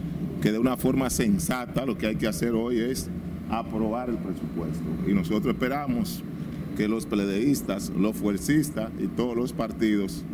que 0.40 0.52
de 0.52 0.58
una 0.58 0.76
forma 0.76 1.10
sensata 1.10 1.84
lo 1.84 1.96
que 1.96 2.06
hay 2.06 2.16
que 2.16 2.26
hacer 2.26 2.52
hoy 2.52 2.78
es 2.78 3.08
aprobar 3.50 4.10
el 4.10 4.16
presupuesto. 4.16 4.84
Y 5.06 5.12
nosotros 5.14 5.54
esperamos 5.54 6.22
que 6.76 6.88
los 6.88 7.06
pledeístas, 7.06 7.90
los 7.90 8.16
fuercistas 8.16 8.90
y 8.98 9.08
todos 9.08 9.36
los 9.36 9.52
partidos 9.52 10.24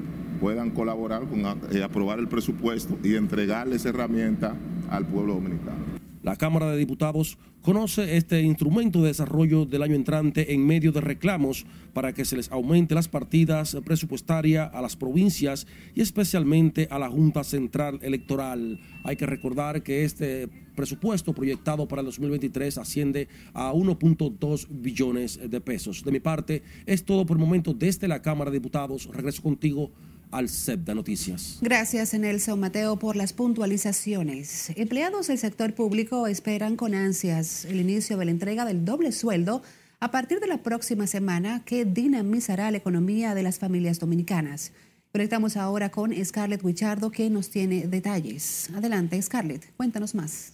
puedan 0.40 0.70
colaborar 0.70 1.24
con 1.24 1.40
eh, 1.40 1.82
aprobar 1.82 2.18
el 2.18 2.28
presupuesto 2.28 2.98
y 3.02 3.14
entregarles 3.14 3.86
herramienta 3.86 4.54
al 4.90 5.06
pueblo 5.06 5.34
dominicano. 5.34 5.93
La 6.24 6.36
Cámara 6.36 6.70
de 6.70 6.78
Diputados 6.78 7.36
conoce 7.60 8.16
este 8.16 8.40
instrumento 8.40 9.02
de 9.02 9.08
desarrollo 9.08 9.66
del 9.66 9.82
año 9.82 9.94
entrante 9.94 10.54
en 10.54 10.66
medio 10.66 10.90
de 10.90 11.02
reclamos 11.02 11.66
para 11.92 12.14
que 12.14 12.24
se 12.24 12.34
les 12.34 12.50
aumente 12.50 12.94
las 12.94 13.08
partidas 13.08 13.76
presupuestarias 13.84 14.70
a 14.72 14.80
las 14.80 14.96
provincias 14.96 15.66
y 15.94 16.00
especialmente 16.00 16.88
a 16.90 16.98
la 16.98 17.10
Junta 17.10 17.44
Central 17.44 17.98
Electoral. 18.00 18.80
Hay 19.02 19.16
que 19.16 19.26
recordar 19.26 19.82
que 19.82 20.04
este 20.04 20.48
presupuesto 20.74 21.34
proyectado 21.34 21.86
para 21.86 22.00
el 22.00 22.06
2023 22.06 22.78
asciende 22.78 23.28
a 23.52 23.74
1.2 23.74 24.66
billones 24.70 25.38
de 25.50 25.60
pesos. 25.60 26.04
De 26.04 26.10
mi 26.10 26.20
parte, 26.20 26.62
es 26.86 27.04
todo 27.04 27.26
por 27.26 27.36
el 27.36 27.42
momento 27.42 27.74
desde 27.74 28.08
la 28.08 28.22
Cámara 28.22 28.50
de 28.50 28.56
Diputados. 28.56 29.10
Regreso 29.12 29.42
contigo 29.42 29.90
al 30.34 30.48
CEP 30.48 30.88
Noticias. 30.90 31.58
Gracias, 31.60 32.12
Nelson 32.12 32.58
Mateo, 32.58 32.98
por 32.98 33.14
las 33.14 33.32
puntualizaciones. 33.32 34.70
Empleados 34.76 35.28
del 35.28 35.38
sector 35.38 35.74
público 35.74 36.26
esperan 36.26 36.76
con 36.76 36.94
ansias 36.94 37.64
el 37.64 37.80
inicio 37.80 38.16
de 38.16 38.24
la 38.24 38.30
entrega 38.32 38.64
del 38.64 38.84
doble 38.84 39.12
sueldo 39.12 39.62
a 40.00 40.10
partir 40.10 40.40
de 40.40 40.48
la 40.48 40.58
próxima 40.58 41.06
semana 41.06 41.62
que 41.64 41.84
dinamizará 41.84 42.70
la 42.70 42.78
economía 42.78 43.34
de 43.34 43.44
las 43.44 43.58
familias 43.58 44.00
dominicanas. 44.00 44.72
Conectamos 45.12 45.56
ahora 45.56 45.90
con 45.90 46.12
Scarlett 46.24 46.64
Wichardo, 46.64 47.12
que 47.12 47.30
nos 47.30 47.48
tiene 47.48 47.86
detalles. 47.86 48.68
Adelante, 48.74 49.22
Scarlett, 49.22 49.72
cuéntanos 49.76 50.16
más. 50.16 50.53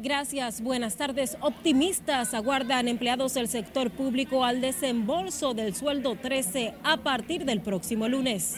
Gracias, 0.00 0.60
buenas 0.60 0.96
tardes. 0.96 1.36
Optimistas 1.40 2.32
aguardan 2.32 2.86
empleados 2.86 3.34
del 3.34 3.48
sector 3.48 3.90
público 3.90 4.44
al 4.44 4.60
desembolso 4.60 5.54
del 5.54 5.74
sueldo 5.74 6.14
13 6.14 6.74
a 6.84 6.98
partir 6.98 7.44
del 7.44 7.60
próximo 7.60 8.06
lunes. 8.08 8.54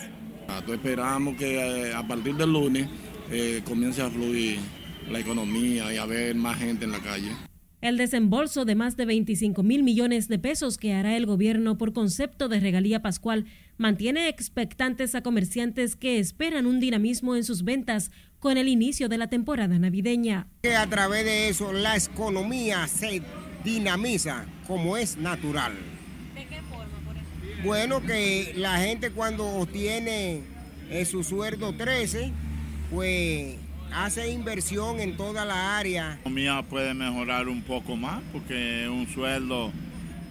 esperamos 0.71 1.37
que 1.37 1.89
eh, 1.89 1.95
a 1.95 2.07
partir 2.07 2.35
del 2.37 2.53
lunes 2.53 2.89
eh, 3.31 3.63
comience 3.65 4.03
a 4.03 4.11
fluir 4.11 4.59
la 5.11 5.19
economía 5.19 5.91
y 5.95 5.97
a 5.97 6.05
ver 6.05 6.35
más 6.35 6.59
gente 6.59 6.85
en 6.85 6.93
la 6.93 7.01
calle. 7.01 7.31
El 7.81 7.97
desembolso 7.97 8.67
de 8.67 8.75
más 8.75 8.99
de 8.99 9.07
25 9.07 9.63
mil 9.63 9.83
millones 9.83 10.29
de 10.29 10.39
pesos 10.39 10.77
que 10.77 10.93
hará 10.93 11.17
el 11.17 11.25
gobierno 11.25 11.79
por 11.79 11.95
concepto 11.95 12.51
de 12.51 12.61
regalía 12.61 13.01
pascual 13.01 13.47
mantiene 13.79 14.29
expectantes 14.29 15.15
a 15.15 15.23
comerciantes 15.23 15.97
que 15.97 16.19
esperan 16.19 16.67
un 16.67 16.81
dinamismo 16.81 17.35
en 17.35 17.45
sus 17.45 17.65
ventas 17.65 18.11
con 18.41 18.57
el 18.57 18.69
inicio 18.69 19.09
de 19.09 19.19
la 19.19 19.29
temporada 19.29 19.79
navideña. 19.79 20.47
A 20.77 20.87
través 20.89 21.25
de 21.25 21.49
eso 21.49 21.73
la 21.73 21.97
economía 21.97 22.89
se 22.89 23.23
dinamiza 23.63 24.47
como 24.67 24.97
es 24.97 25.19
natural. 25.19 25.75
¿De 26.35 26.47
qué 26.47 26.63
forma, 26.63 26.99
por 27.07 27.17
ejemplo? 27.17 27.63
Bueno, 27.65 28.01
que 28.03 28.55
la 28.57 28.79
gente 28.79 29.11
cuando 29.11 29.47
obtiene 29.47 30.41
eh, 30.91 31.05
su 31.05 31.23
sueldo 31.23 31.75
13, 31.75 32.33
pues 32.91 33.57
hace 33.93 34.31
inversión 34.31 35.01
en 35.01 35.17
toda 35.17 35.45
la 35.45 35.79
área. 35.79 36.09
La 36.09 36.15
economía 36.15 36.63
puede 36.63 36.95
mejorar 36.95 37.49
un 37.49 37.63
poco 37.63 37.95
más 37.97 38.23
porque 38.33 38.85
es 38.85 38.89
un 38.89 39.07
sueldo 39.07 39.71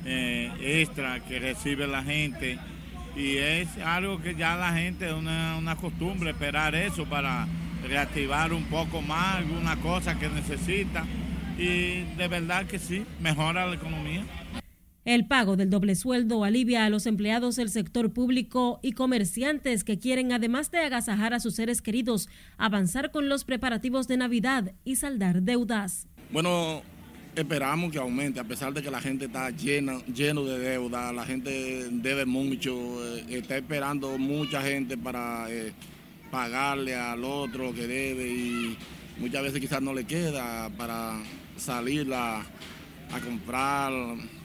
eh, 0.05 0.51
extra 0.59 1.19
que 1.19 1.39
recibe 1.39 1.85
la 1.85 2.03
gente 2.03 2.57
y 3.15 3.37
es 3.37 3.67
algo 3.85 4.19
que 4.21 4.33
ya 4.33 4.55
la 4.55 4.73
gente, 4.73 5.07
es 5.07 5.13
una, 5.13 5.57
una 5.57 5.75
costumbre 5.75 6.31
esperar 6.31 6.73
eso 6.73 7.05
para 7.05 7.47
reactivar 7.87 8.53
un 8.53 8.65
poco 8.65 9.01
más 9.01 9.37
alguna 9.37 9.75
cosa 9.77 10.17
que 10.17 10.29
necesita 10.29 11.05
y 11.57 12.03
de 12.17 12.27
verdad 12.27 12.65
que 12.65 12.79
sí, 12.79 13.05
mejora 13.19 13.65
la 13.65 13.75
economía. 13.75 14.25
El 15.05 15.25
pago 15.25 15.55
del 15.55 15.69
doble 15.69 15.95
sueldo 15.95 16.43
alivia 16.43 16.85
a 16.85 16.89
los 16.89 17.05
empleados 17.05 17.55
del 17.55 17.69
sector 17.69 18.13
público 18.13 18.79
y 18.83 18.91
comerciantes 18.91 19.83
que 19.83 19.97
quieren, 19.97 20.31
además 20.31 20.71
de 20.71 20.79
agasajar 20.79 21.33
a 21.33 21.39
sus 21.39 21.55
seres 21.55 21.81
queridos, 21.81 22.29
avanzar 22.57 23.11
con 23.11 23.27
los 23.27 23.43
preparativos 23.43 24.07
de 24.07 24.17
Navidad 24.17 24.73
y 24.83 24.97
saldar 24.97 25.41
deudas. 25.41 26.07
Bueno, 26.31 26.83
esperamos 27.35 27.91
que 27.91 27.97
aumente, 27.97 28.39
a 28.39 28.43
pesar 28.43 28.73
de 28.73 28.81
que 28.81 28.91
la 28.91 29.01
gente 29.01 29.25
está 29.25 29.49
llena, 29.49 29.99
lleno 30.13 30.43
de 30.43 30.59
deuda, 30.59 31.11
la 31.11 31.25
gente 31.25 31.87
debe 31.91 32.25
mucho, 32.25 32.73
eh, 33.17 33.25
está 33.29 33.57
esperando 33.57 34.17
mucha 34.17 34.61
gente 34.61 34.97
para 34.97 35.47
eh, 35.49 35.73
pagarle 36.31 36.95
al 36.95 37.23
otro 37.23 37.73
que 37.73 37.87
debe 37.87 38.27
y 38.27 38.77
muchas 39.17 39.43
veces 39.43 39.59
quizás 39.59 39.81
no 39.81 39.93
le 39.93 40.05
queda 40.05 40.69
para 40.77 41.21
salir 41.57 42.11
a, 42.13 42.43
comprar, 43.23 43.91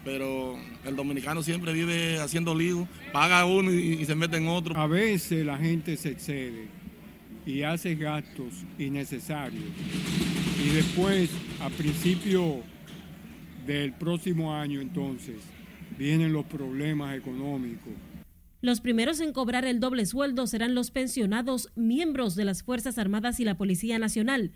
pero 0.05 0.59
el 0.87 0.97
dominicano 0.97 1.43
siempre 1.43 1.75
vive 1.75 2.19
haciendo 2.19 2.55
lío, 2.55 2.89
paga 3.13 3.45
uno 3.45 3.71
y, 3.71 3.99
y 4.01 4.05
se 4.07 4.15
mete 4.15 4.39
en 4.39 4.49
otro. 4.49 4.75
A 4.81 4.87
veces 4.87 5.45
la 5.45 5.59
gente 5.59 5.99
se 5.99 6.13
excede 6.13 6.69
y 7.45 7.63
hace 7.63 7.95
gastos 7.95 8.55
innecesarios 8.79 9.65
y 10.65 10.69
después, 10.69 11.31
a 11.61 11.69
principio 11.69 12.63
del 13.67 13.93
próximo 13.93 14.55
año 14.55 14.81
entonces, 14.81 15.37
vienen 15.99 16.33
los 16.33 16.47
problemas 16.47 17.17
económicos 17.17 17.93
los 18.65 18.81
primeros 18.81 19.21
en 19.21 19.35
cobrar 19.35 19.67
el 19.67 19.79
doble 19.79 20.07
sueldo 20.07 20.47
serán 20.47 20.75
los 20.75 20.91
pensionados 20.91 21.71
miembros 21.75 22.35
de 22.35 22.47
las 22.47 22.63
Fuerzas 22.63 22.97
Armadas 22.97 23.39
y 23.39 23.45
la 23.45 23.59
Policía 23.59 23.99
Nacional. 23.99 24.53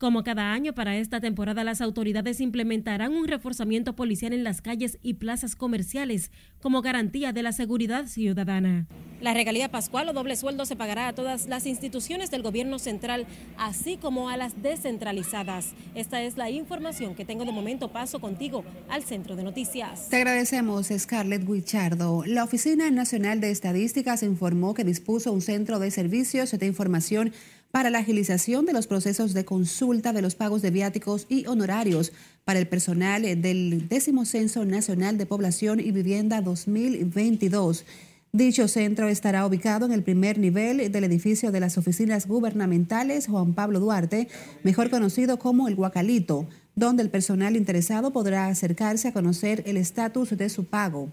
Como 0.00 0.24
cada 0.24 0.54
año 0.54 0.74
para 0.74 0.96
esta 0.96 1.20
temporada, 1.20 1.62
las 1.62 1.82
autoridades 1.82 2.40
implementarán 2.40 3.12
un 3.12 3.28
reforzamiento 3.28 3.94
policial 3.94 4.32
en 4.32 4.44
las 4.44 4.62
calles 4.62 4.96
y 5.02 5.14
plazas 5.14 5.56
comerciales 5.56 6.30
como 6.62 6.80
garantía 6.80 7.34
de 7.34 7.42
la 7.42 7.52
seguridad 7.52 8.06
ciudadana. 8.06 8.86
La 9.20 9.34
regalía 9.34 9.70
pascual 9.70 10.08
o 10.08 10.14
doble 10.14 10.36
sueldo 10.36 10.64
se 10.64 10.74
pagará 10.74 11.08
a 11.08 11.12
todas 11.12 11.48
las 11.48 11.66
instituciones 11.66 12.30
del 12.30 12.40
gobierno 12.40 12.78
central, 12.78 13.26
así 13.58 13.98
como 13.98 14.30
a 14.30 14.38
las 14.38 14.62
descentralizadas. 14.62 15.74
Esta 15.94 16.22
es 16.22 16.38
la 16.38 16.48
información 16.48 17.14
que 17.14 17.26
tengo 17.26 17.44
de 17.44 17.52
momento. 17.52 17.92
Paso 17.92 18.20
contigo 18.20 18.64
al 18.88 19.04
centro 19.04 19.36
de 19.36 19.42
noticias. 19.42 20.08
Te 20.08 20.16
agradecemos, 20.16 20.88
Scarlett 20.96 21.46
Guichardo. 21.46 22.24
La 22.24 22.44
Oficina 22.44 22.90
Nacional 22.90 23.42
de 23.42 23.50
Estadísticas 23.50 24.22
informó 24.22 24.72
que 24.72 24.84
dispuso 24.84 25.30
un 25.30 25.42
centro 25.42 25.78
de 25.78 25.90
servicios 25.90 26.52
de 26.52 26.66
información 26.66 27.34
para 27.70 27.90
la 27.90 27.98
agilización 27.98 28.66
de 28.66 28.72
los 28.72 28.86
procesos 28.86 29.34
de 29.34 29.44
consulta 29.44 30.12
de 30.12 30.22
los 30.22 30.34
pagos 30.34 30.62
de 30.62 30.70
viáticos 30.70 31.26
y 31.28 31.46
honorarios 31.46 32.12
para 32.44 32.58
el 32.58 32.66
personal 32.66 33.22
del 33.22 33.88
décimo 33.88 34.24
Censo 34.24 34.64
Nacional 34.64 35.18
de 35.18 35.26
Población 35.26 35.80
y 35.80 35.92
Vivienda 35.92 36.40
2022. 36.42 37.84
Dicho 38.32 38.68
centro 38.68 39.08
estará 39.08 39.44
ubicado 39.44 39.86
en 39.86 39.92
el 39.92 40.04
primer 40.04 40.38
nivel 40.38 40.92
del 40.92 41.04
edificio 41.04 41.50
de 41.50 41.58
las 41.58 41.78
oficinas 41.78 42.28
gubernamentales 42.28 43.26
Juan 43.26 43.54
Pablo 43.54 43.80
Duarte, 43.80 44.28
mejor 44.62 44.88
conocido 44.88 45.40
como 45.40 45.66
el 45.66 45.74
Guacalito, 45.74 46.48
donde 46.76 47.02
el 47.02 47.10
personal 47.10 47.56
interesado 47.56 48.12
podrá 48.12 48.46
acercarse 48.46 49.08
a 49.08 49.12
conocer 49.12 49.64
el 49.66 49.76
estatus 49.76 50.36
de 50.36 50.48
su 50.48 50.66
pago. 50.66 51.10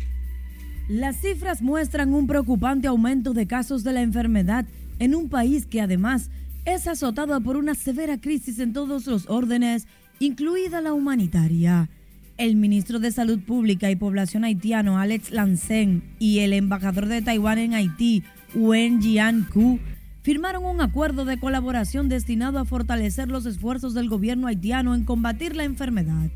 Las 0.89 1.21
cifras 1.21 1.63
muestran 1.63 2.15
un 2.15 2.27
preocupante 2.27 2.89
aumento 2.89 3.33
de 3.33 3.47
casos 3.47 3.85
de 3.85 3.93
la 3.93 4.03
enfermedad 4.03 4.65
en 4.99 5.15
un 5.15 5.29
país 5.29 5.67
que 5.67 5.83
además 5.83 6.31
es 6.65 6.89
azotado 6.89 7.41
por 7.41 7.57
una 7.57 7.77
severa 7.77 8.21
crisis 8.21 8.59
en 8.59 8.73
todos 8.73 9.07
los 9.07 9.31
órdenes 9.31 9.87
incluida 10.21 10.81
la 10.81 10.93
humanitaria. 10.93 11.89
El 12.37 12.57
ministro 12.57 13.01
de 13.01 13.11
Salud 13.11 13.41
Pública 13.41 13.91
y 13.91 13.97
Población 13.97 14.45
haitiano 14.45 14.99
Alex 14.99 15.31
Lancen 15.33 16.03
y 16.19 16.39
el 16.41 16.53
embajador 16.53 17.07
de 17.07 17.23
Taiwán 17.23 17.59
en 17.59 17.75
Haití, 17.75 18.23
Wen 18.55 19.01
Jian-ku, 19.01 19.81
firmaron 20.23 20.65
un 20.65 20.81
acuerdo 20.81 21.25
de 21.25 21.41
colaboración 21.41 22.09
destinado 22.09 22.59
a 22.59 22.65
fortalecer 22.65 23.29
los 23.29 23.47
esfuerzos 23.47 23.95
del 23.95 24.09
gobierno 24.09 24.47
haitiano 24.47 24.95
en 24.95 25.05
combatir 25.05 25.57
la 25.57 25.65
enfermedad. 25.65 26.31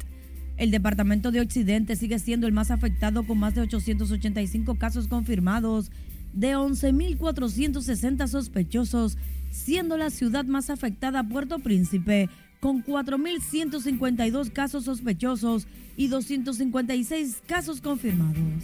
El 0.56 0.70
departamento 0.70 1.30
de 1.30 1.40
Occidente 1.40 1.96
sigue 1.96 2.18
siendo 2.18 2.46
el 2.46 2.52
más 2.52 2.70
afectado 2.70 3.24
con 3.24 3.38
más 3.38 3.54
de 3.54 3.62
885 3.62 4.76
casos 4.76 5.08
confirmados 5.08 5.90
de 6.32 6.56
11.460 6.56 8.26
sospechosos, 8.26 9.18
siendo 9.50 9.96
la 9.96 10.10
ciudad 10.10 10.44
más 10.44 10.70
afectada 10.70 11.22
Puerto 11.22 11.58
Príncipe 11.58 12.28
con 12.62 12.84
4.152 12.84 14.52
casos 14.52 14.84
sospechosos 14.84 15.66
y 15.96 16.06
256 16.06 17.42
casos 17.44 17.80
confirmados. 17.80 18.62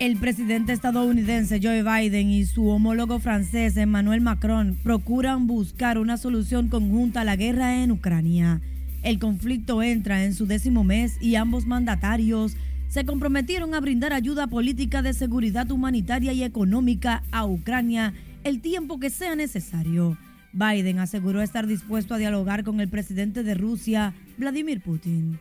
El 0.00 0.16
presidente 0.16 0.72
estadounidense 0.72 1.60
Joe 1.62 1.84
Biden 1.84 2.28
y 2.28 2.44
su 2.44 2.66
homólogo 2.66 3.20
francés 3.20 3.76
Emmanuel 3.76 4.20
Macron 4.20 4.76
procuran 4.82 5.46
buscar 5.46 5.98
una 5.98 6.16
solución 6.16 6.66
conjunta 6.68 7.20
a 7.20 7.24
la 7.24 7.36
guerra 7.36 7.84
en 7.84 7.92
Ucrania. 7.92 8.60
El 9.04 9.20
conflicto 9.20 9.80
entra 9.80 10.24
en 10.24 10.34
su 10.34 10.46
décimo 10.46 10.82
mes 10.82 11.18
y 11.20 11.36
ambos 11.36 11.66
mandatarios 11.66 12.56
se 12.88 13.04
comprometieron 13.04 13.74
a 13.74 13.80
brindar 13.80 14.12
ayuda 14.12 14.48
política 14.48 15.02
de 15.02 15.14
seguridad 15.14 15.70
humanitaria 15.70 16.32
y 16.32 16.42
económica 16.42 17.22
a 17.30 17.46
Ucrania 17.46 18.12
el 18.42 18.60
tiempo 18.60 18.98
que 18.98 19.10
sea 19.10 19.36
necesario. 19.36 20.18
Biden 20.54 21.00
aseguró 21.00 21.42
estar 21.42 21.66
dispuesto 21.66 22.14
a 22.14 22.18
dialogar 22.18 22.62
con 22.62 22.80
el 22.80 22.88
presidente 22.88 23.42
de 23.42 23.54
Rusia, 23.54 24.14
Vladimir 24.38 24.80
Putin. 24.80 25.38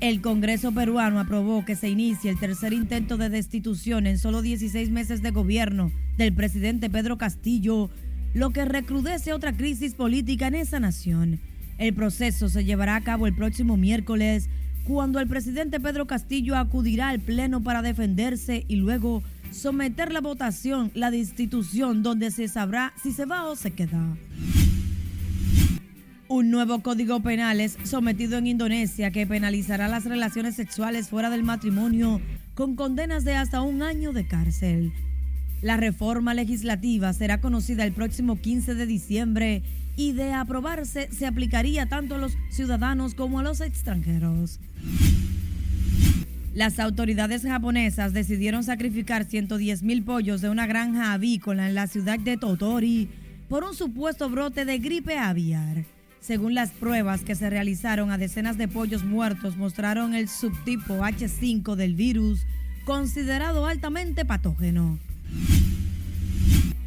El 0.00 0.20
Congreso 0.20 0.72
peruano 0.72 1.20
aprobó 1.20 1.64
que 1.64 1.76
se 1.76 1.88
inicie 1.88 2.30
el 2.30 2.38
tercer 2.38 2.72
intento 2.72 3.16
de 3.16 3.30
destitución 3.30 4.06
en 4.06 4.18
solo 4.18 4.42
16 4.42 4.90
meses 4.90 5.22
de 5.22 5.30
gobierno 5.30 5.92
del 6.18 6.34
presidente 6.34 6.90
Pedro 6.90 7.16
Castillo, 7.16 7.88
lo 8.34 8.50
que 8.50 8.64
recrudece 8.64 9.32
otra 9.32 9.56
crisis 9.56 9.94
política 9.94 10.48
en 10.48 10.56
esa 10.56 10.80
nación. 10.80 11.40
El 11.78 11.94
proceso 11.94 12.48
se 12.48 12.64
llevará 12.64 12.96
a 12.96 13.00
cabo 13.00 13.28
el 13.28 13.34
próximo 13.34 13.76
miércoles, 13.76 14.48
cuando 14.84 15.20
el 15.20 15.28
presidente 15.28 15.80
Pedro 15.80 16.06
Castillo 16.06 16.56
acudirá 16.56 17.08
al 17.08 17.20
Pleno 17.20 17.62
para 17.62 17.80
defenderse 17.80 18.64
y 18.68 18.76
luego 18.76 19.22
someter 19.54 20.12
la 20.12 20.20
votación, 20.20 20.90
la 20.94 21.10
destitución, 21.10 22.02
donde 22.02 22.30
se 22.30 22.48
sabrá 22.48 22.92
si 23.02 23.12
se 23.12 23.24
va 23.24 23.44
o 23.46 23.56
se 23.56 23.70
queda. 23.70 24.16
Un 26.28 26.50
nuevo 26.50 26.80
código 26.80 27.20
penal 27.20 27.60
es 27.60 27.76
sometido 27.84 28.38
en 28.38 28.46
Indonesia 28.46 29.10
que 29.10 29.26
penalizará 29.26 29.88
las 29.88 30.04
relaciones 30.04 30.56
sexuales 30.56 31.08
fuera 31.08 31.30
del 31.30 31.44
matrimonio 31.44 32.20
con 32.54 32.76
condenas 32.76 33.24
de 33.24 33.34
hasta 33.36 33.60
un 33.62 33.82
año 33.82 34.12
de 34.12 34.26
cárcel. 34.26 34.92
La 35.62 35.76
reforma 35.76 36.34
legislativa 36.34 37.12
será 37.12 37.40
conocida 37.40 37.84
el 37.84 37.92
próximo 37.92 38.40
15 38.40 38.74
de 38.74 38.86
diciembre 38.86 39.62
y 39.96 40.12
de 40.12 40.32
aprobarse 40.32 41.08
se 41.12 41.26
aplicaría 41.26 41.86
tanto 41.86 42.16
a 42.16 42.18
los 42.18 42.36
ciudadanos 42.50 43.14
como 43.14 43.38
a 43.38 43.42
los 43.42 43.60
extranjeros. 43.60 44.60
Las 46.54 46.78
autoridades 46.78 47.42
japonesas 47.42 48.12
decidieron 48.12 48.62
sacrificar 48.62 49.24
110 49.24 49.82
mil 49.82 50.04
pollos 50.04 50.40
de 50.40 50.50
una 50.50 50.68
granja 50.68 51.12
avícola 51.12 51.68
en 51.68 51.74
la 51.74 51.88
ciudad 51.88 52.16
de 52.20 52.36
Totori 52.36 53.08
por 53.48 53.64
un 53.64 53.74
supuesto 53.74 54.30
brote 54.30 54.64
de 54.64 54.78
gripe 54.78 55.18
aviar. 55.18 55.84
Según 56.20 56.54
las 56.54 56.70
pruebas 56.70 57.22
que 57.22 57.34
se 57.34 57.50
realizaron 57.50 58.12
a 58.12 58.18
decenas 58.18 58.56
de 58.56 58.68
pollos 58.68 59.02
muertos 59.02 59.56
mostraron 59.56 60.14
el 60.14 60.28
subtipo 60.28 60.98
H5 60.98 61.74
del 61.74 61.96
virus, 61.96 62.46
considerado 62.84 63.66
altamente 63.66 64.24
patógeno. 64.24 65.00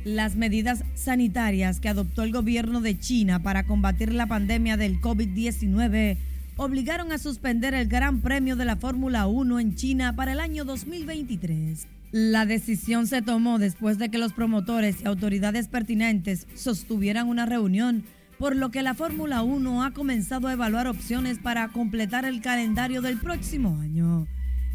Las 0.06 0.38
medidas 0.38 0.86
sanitarias 0.96 1.82
que 1.82 1.90
adoptó 1.90 2.24
el 2.24 2.32
gobierno 2.32 2.80
de 2.80 2.98
China 2.98 3.44
para 3.44 3.66
combatir 3.66 4.14
la 4.14 4.28
pandemia 4.28 4.78
del 4.78 5.02
COVID-19 5.02 6.16
obligaron 6.58 7.12
a 7.12 7.20
suspender 7.20 7.74
el 7.74 7.88
Gran 7.88 8.22
Premio 8.22 8.56
de 8.56 8.66
la 8.66 8.76
Fórmula 8.76 9.28
1 9.28 9.60
en 9.60 9.76
China 9.76 10.16
para 10.16 10.34
el 10.34 10.40
año 10.40 10.66
2023. 10.66 11.88
La 12.12 12.46
decisión 12.46 13.06
se 13.06 13.22
tomó 13.22 13.60
después 13.60 13.98
de 14.00 14.10
que 14.10 14.18
los 14.18 14.34
promotores 14.34 15.02
y 15.02 15.08
autoridades 15.08 15.68
pertinentes 15.68 16.48
sostuvieran 16.56 17.28
una 17.28 17.46
reunión, 17.46 18.04
por 18.40 18.56
lo 18.56 18.72
que 18.72 18.82
la 18.82 18.96
Fórmula 18.96 19.44
1 19.44 19.84
ha 19.84 19.92
comenzado 19.92 20.48
a 20.48 20.54
evaluar 20.54 20.88
opciones 20.88 21.38
para 21.38 21.68
completar 21.70 22.26
el 22.26 22.42
calendario 22.42 23.02
del 23.02 23.20
próximo 23.20 23.80
año. 23.80 24.28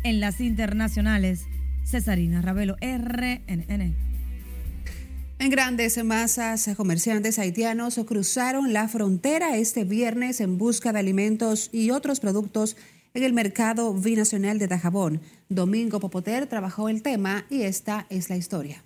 En 0.04 0.20
las 0.20 0.40
internacionales, 0.40 1.46
Cesarina 1.84 2.42
Ravelo, 2.42 2.76
RNN. 2.80 4.11
En 5.42 5.50
grandes 5.50 6.04
masas, 6.04 6.70
comerciantes 6.76 7.36
haitianos 7.40 8.00
cruzaron 8.06 8.72
la 8.72 8.86
frontera 8.86 9.56
este 9.56 9.82
viernes 9.82 10.40
en 10.40 10.56
busca 10.56 10.92
de 10.92 11.00
alimentos 11.00 11.68
y 11.72 11.90
otros 11.90 12.20
productos 12.20 12.76
en 13.12 13.24
el 13.24 13.32
mercado 13.32 13.92
binacional 13.92 14.60
de 14.60 14.68
Dajabón. 14.68 15.20
Domingo 15.48 15.98
Popoter 15.98 16.46
trabajó 16.46 16.88
el 16.88 17.02
tema 17.02 17.44
y 17.50 17.62
esta 17.62 18.06
es 18.08 18.30
la 18.30 18.36
historia. 18.36 18.84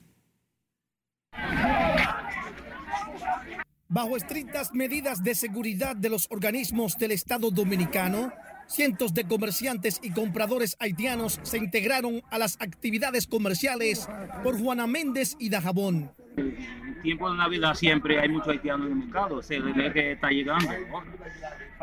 Bajo 3.89 4.17
estrictas 4.17 4.73
medidas 4.73 5.23
de 5.23 5.35
seguridad 5.35 5.95
de 5.95 6.09
los 6.09 6.27
organismos 6.31 6.97
del 6.97 7.13
Estado 7.13 7.51
dominicano, 7.51 8.33
cientos 8.67 9.13
de 9.13 9.29
comerciantes 9.29 10.01
y 10.03 10.11
compradores 10.11 10.75
haitianos 10.81 11.39
se 11.43 11.59
integraron 11.59 12.23
a 12.31 12.39
las 12.39 12.57
actividades 12.61 13.27
comerciales 13.27 14.09
por 14.43 14.59
Juana 14.59 14.87
Méndez 14.87 15.37
y 15.39 15.51
Dajabón. 15.51 16.13
En 16.37 17.01
tiempo 17.03 17.31
de 17.31 17.39
Navidad 17.39 17.75
siempre 17.75 18.21
hay 18.21 18.29
muchos 18.29 18.49
haitianos 18.49 18.87
en 18.87 18.93
el 18.93 18.99
mercado, 18.99 19.43
se 19.43 19.59
ve 19.59 19.93
que 19.93 20.13
está 20.13 20.31
llegando. 20.31 20.69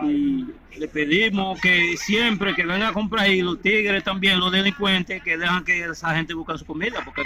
Y 0.04 0.48
le 0.78 0.88
pedimos 0.88 1.60
que 1.60 1.96
siempre 1.98 2.54
que 2.54 2.63
vengan 2.63 2.89
a 2.89 2.94
comprar 2.94 3.30
y 3.30 3.42
los 3.42 3.62
tigres 3.62 4.04
también, 4.04 4.39
los 4.39 4.52
delincuentes, 4.52 5.24
que 5.24 5.38
dejan 5.38 5.63
que 5.63 5.86
esa 5.86 6.16
gente 6.16 6.34
busque 6.34 6.58
su 6.58 6.66
comida, 6.66 7.04
porque 7.04 7.24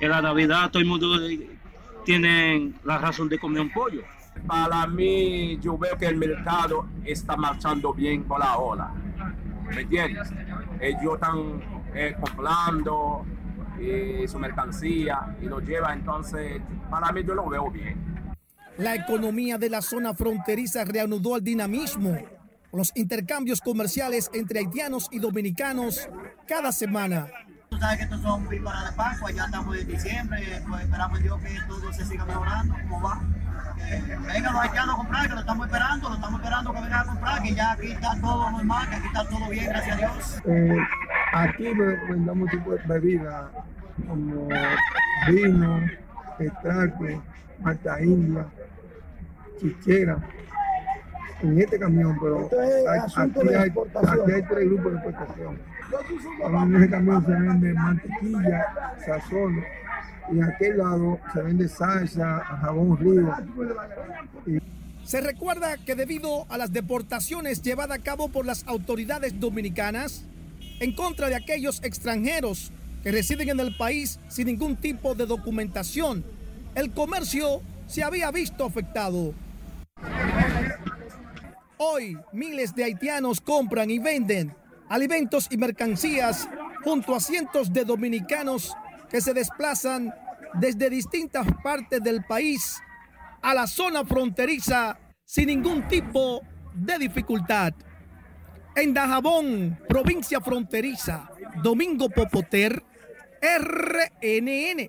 en 0.00 0.10
la 0.10 0.22
Navidad 0.22 0.70
todo 0.70 0.80
el 0.80 0.88
mundo 0.88 1.18
tiene 2.04 2.72
la 2.84 2.98
razón 2.98 3.28
de 3.28 3.38
comer 3.38 3.62
un 3.62 3.72
pollo. 3.72 4.02
Para 4.46 4.86
mí, 4.86 5.58
yo 5.60 5.78
veo 5.78 5.96
que 5.96 6.06
el 6.06 6.16
mercado 6.16 6.88
está 7.04 7.36
marchando 7.36 7.92
bien 7.92 8.24
con 8.24 8.40
la 8.40 8.56
ola. 8.56 8.92
¿Me 9.74 9.82
entiendes? 9.82 10.32
Ellos 10.80 11.14
están 11.14 11.62
eh, 11.94 12.14
comprando 12.20 13.24
eh, 13.80 14.24
su 14.28 14.38
mercancía 14.38 15.36
y 15.40 15.46
lo 15.46 15.60
lleva, 15.60 15.92
entonces, 15.92 16.60
para 16.90 17.12
mí 17.12 17.22
yo 17.24 17.34
lo 17.34 17.48
veo 17.48 17.70
bien. 17.70 18.04
La 18.78 18.94
economía 18.94 19.56
de 19.58 19.70
la 19.70 19.80
zona 19.80 20.14
fronteriza 20.14 20.84
reanudó 20.84 21.36
el 21.36 21.42
dinamismo 21.42 22.18
los 22.76 22.92
intercambios 22.94 23.60
comerciales 23.62 24.30
entre 24.34 24.58
haitianos 24.58 25.08
y 25.10 25.18
dominicanos 25.18 26.08
cada 26.46 26.72
semana. 26.72 27.26
Tú 27.70 27.78
sabes 27.78 27.98
que 27.98 28.04
estos 28.04 28.20
son 28.20 28.46
víboras 28.48 28.90
de 28.90 28.96
Pascua, 28.96 29.30
ya 29.32 29.46
estamos 29.46 29.76
en 29.78 29.88
diciembre, 29.88 30.62
pues 30.68 30.82
esperamos 30.82 31.22
Dios 31.22 31.40
que 31.40 31.58
todo 31.66 31.92
se 31.92 32.04
siga 32.04 32.24
mejorando, 32.26 32.74
¿cómo 32.82 33.02
va? 33.02 33.22
Vengan 33.76 34.52
los 34.52 34.62
haitianos 34.62 34.94
a 34.94 34.98
comprar, 34.98 35.28
que 35.28 35.34
lo 35.34 35.40
estamos 35.40 35.66
esperando, 35.66 36.08
lo 36.08 36.14
estamos 36.14 36.40
esperando 36.40 36.72
que 36.72 36.80
vengan 36.80 37.00
a 37.00 37.04
comprar, 37.04 37.42
que 37.42 37.54
ya 37.54 37.72
aquí 37.72 37.92
está 37.92 38.20
todo 38.20 38.50
normal, 38.50 38.88
que 38.88 38.96
aquí 38.96 39.06
está 39.06 39.28
todo 39.28 39.48
bien, 39.50 39.66
gracias 39.66 39.94
a 39.94 39.98
Dios. 39.98 40.42
Eh, 40.46 40.78
aquí 41.32 41.72
vendamos 42.08 42.50
tipo 42.50 42.72
de 42.72 42.82
bebidas 42.86 43.46
como 44.06 44.48
vino, 45.28 45.80
extracto, 46.38 47.22
malta 47.60 48.00
india, 48.02 48.46
chichera 49.60 50.18
en 51.42 51.60
este 51.60 51.78
camión, 51.78 52.18
pero 52.20 52.48
hay, 52.88 52.98
aquí, 52.98 53.40
hay, 53.54 53.70
aquí, 53.70 54.32
hay, 54.32 54.42
tres 54.42 54.70
grupos 54.70 54.92
de 54.92 54.98
exportación. 54.98 55.58
En 56.42 56.76
este 56.76 56.90
camión 56.90 57.24
se 57.24 57.32
vende 57.32 57.74
mantequilla, 57.74 58.66
sazón, 59.04 59.64
y 60.32 60.40
aquel 60.42 60.78
lado 60.78 61.18
se 61.32 61.42
vende 61.42 61.68
salsa, 61.68 62.40
jabón 62.40 62.96
río. 62.96 63.34
Se 65.04 65.20
recuerda 65.20 65.76
que 65.78 65.94
debido 65.94 66.46
a 66.48 66.58
las 66.58 66.72
deportaciones 66.72 67.62
llevadas 67.62 67.98
a 67.98 68.02
cabo 68.02 68.28
por 68.28 68.44
las 68.44 68.66
autoridades 68.66 69.38
dominicanas 69.38 70.24
en 70.80 70.94
contra 70.94 71.28
de 71.28 71.36
aquellos 71.36 71.82
extranjeros 71.84 72.72
que 73.02 73.12
residen 73.12 73.50
en 73.50 73.60
el 73.60 73.76
país 73.76 74.18
sin 74.28 74.48
ningún 74.48 74.76
tipo 74.76 75.14
de 75.14 75.26
documentación, 75.26 76.24
el 76.74 76.92
comercio 76.92 77.62
se 77.86 78.02
había 78.02 78.30
visto 78.32 78.64
afectado. 78.64 79.32
Hoy 81.78 82.18
miles 82.32 82.74
de 82.74 82.84
haitianos 82.84 83.40
compran 83.40 83.90
y 83.90 83.98
venden 83.98 84.54
alimentos 84.88 85.46
y 85.50 85.56
mercancías 85.56 86.48
junto 86.82 87.14
a 87.14 87.20
cientos 87.20 87.72
de 87.72 87.84
dominicanos 87.84 88.74
que 89.08 89.20
se 89.20 89.34
desplazan 89.34 90.14
desde 90.54 90.90
distintas 90.90 91.46
partes 91.62 92.02
del 92.02 92.24
país 92.24 92.80
a 93.42 93.54
la 93.54 93.66
zona 93.66 94.04
fronteriza 94.04 94.98
sin 95.24 95.46
ningún 95.46 95.86
tipo 95.88 96.42
de 96.74 96.98
dificultad. 96.98 97.74
En 98.74 98.92
Dajabón, 98.92 99.78
provincia 99.88 100.40
fronteriza, 100.40 101.30
Domingo 101.62 102.10
Popoter, 102.10 102.84
RNN. 103.40 104.88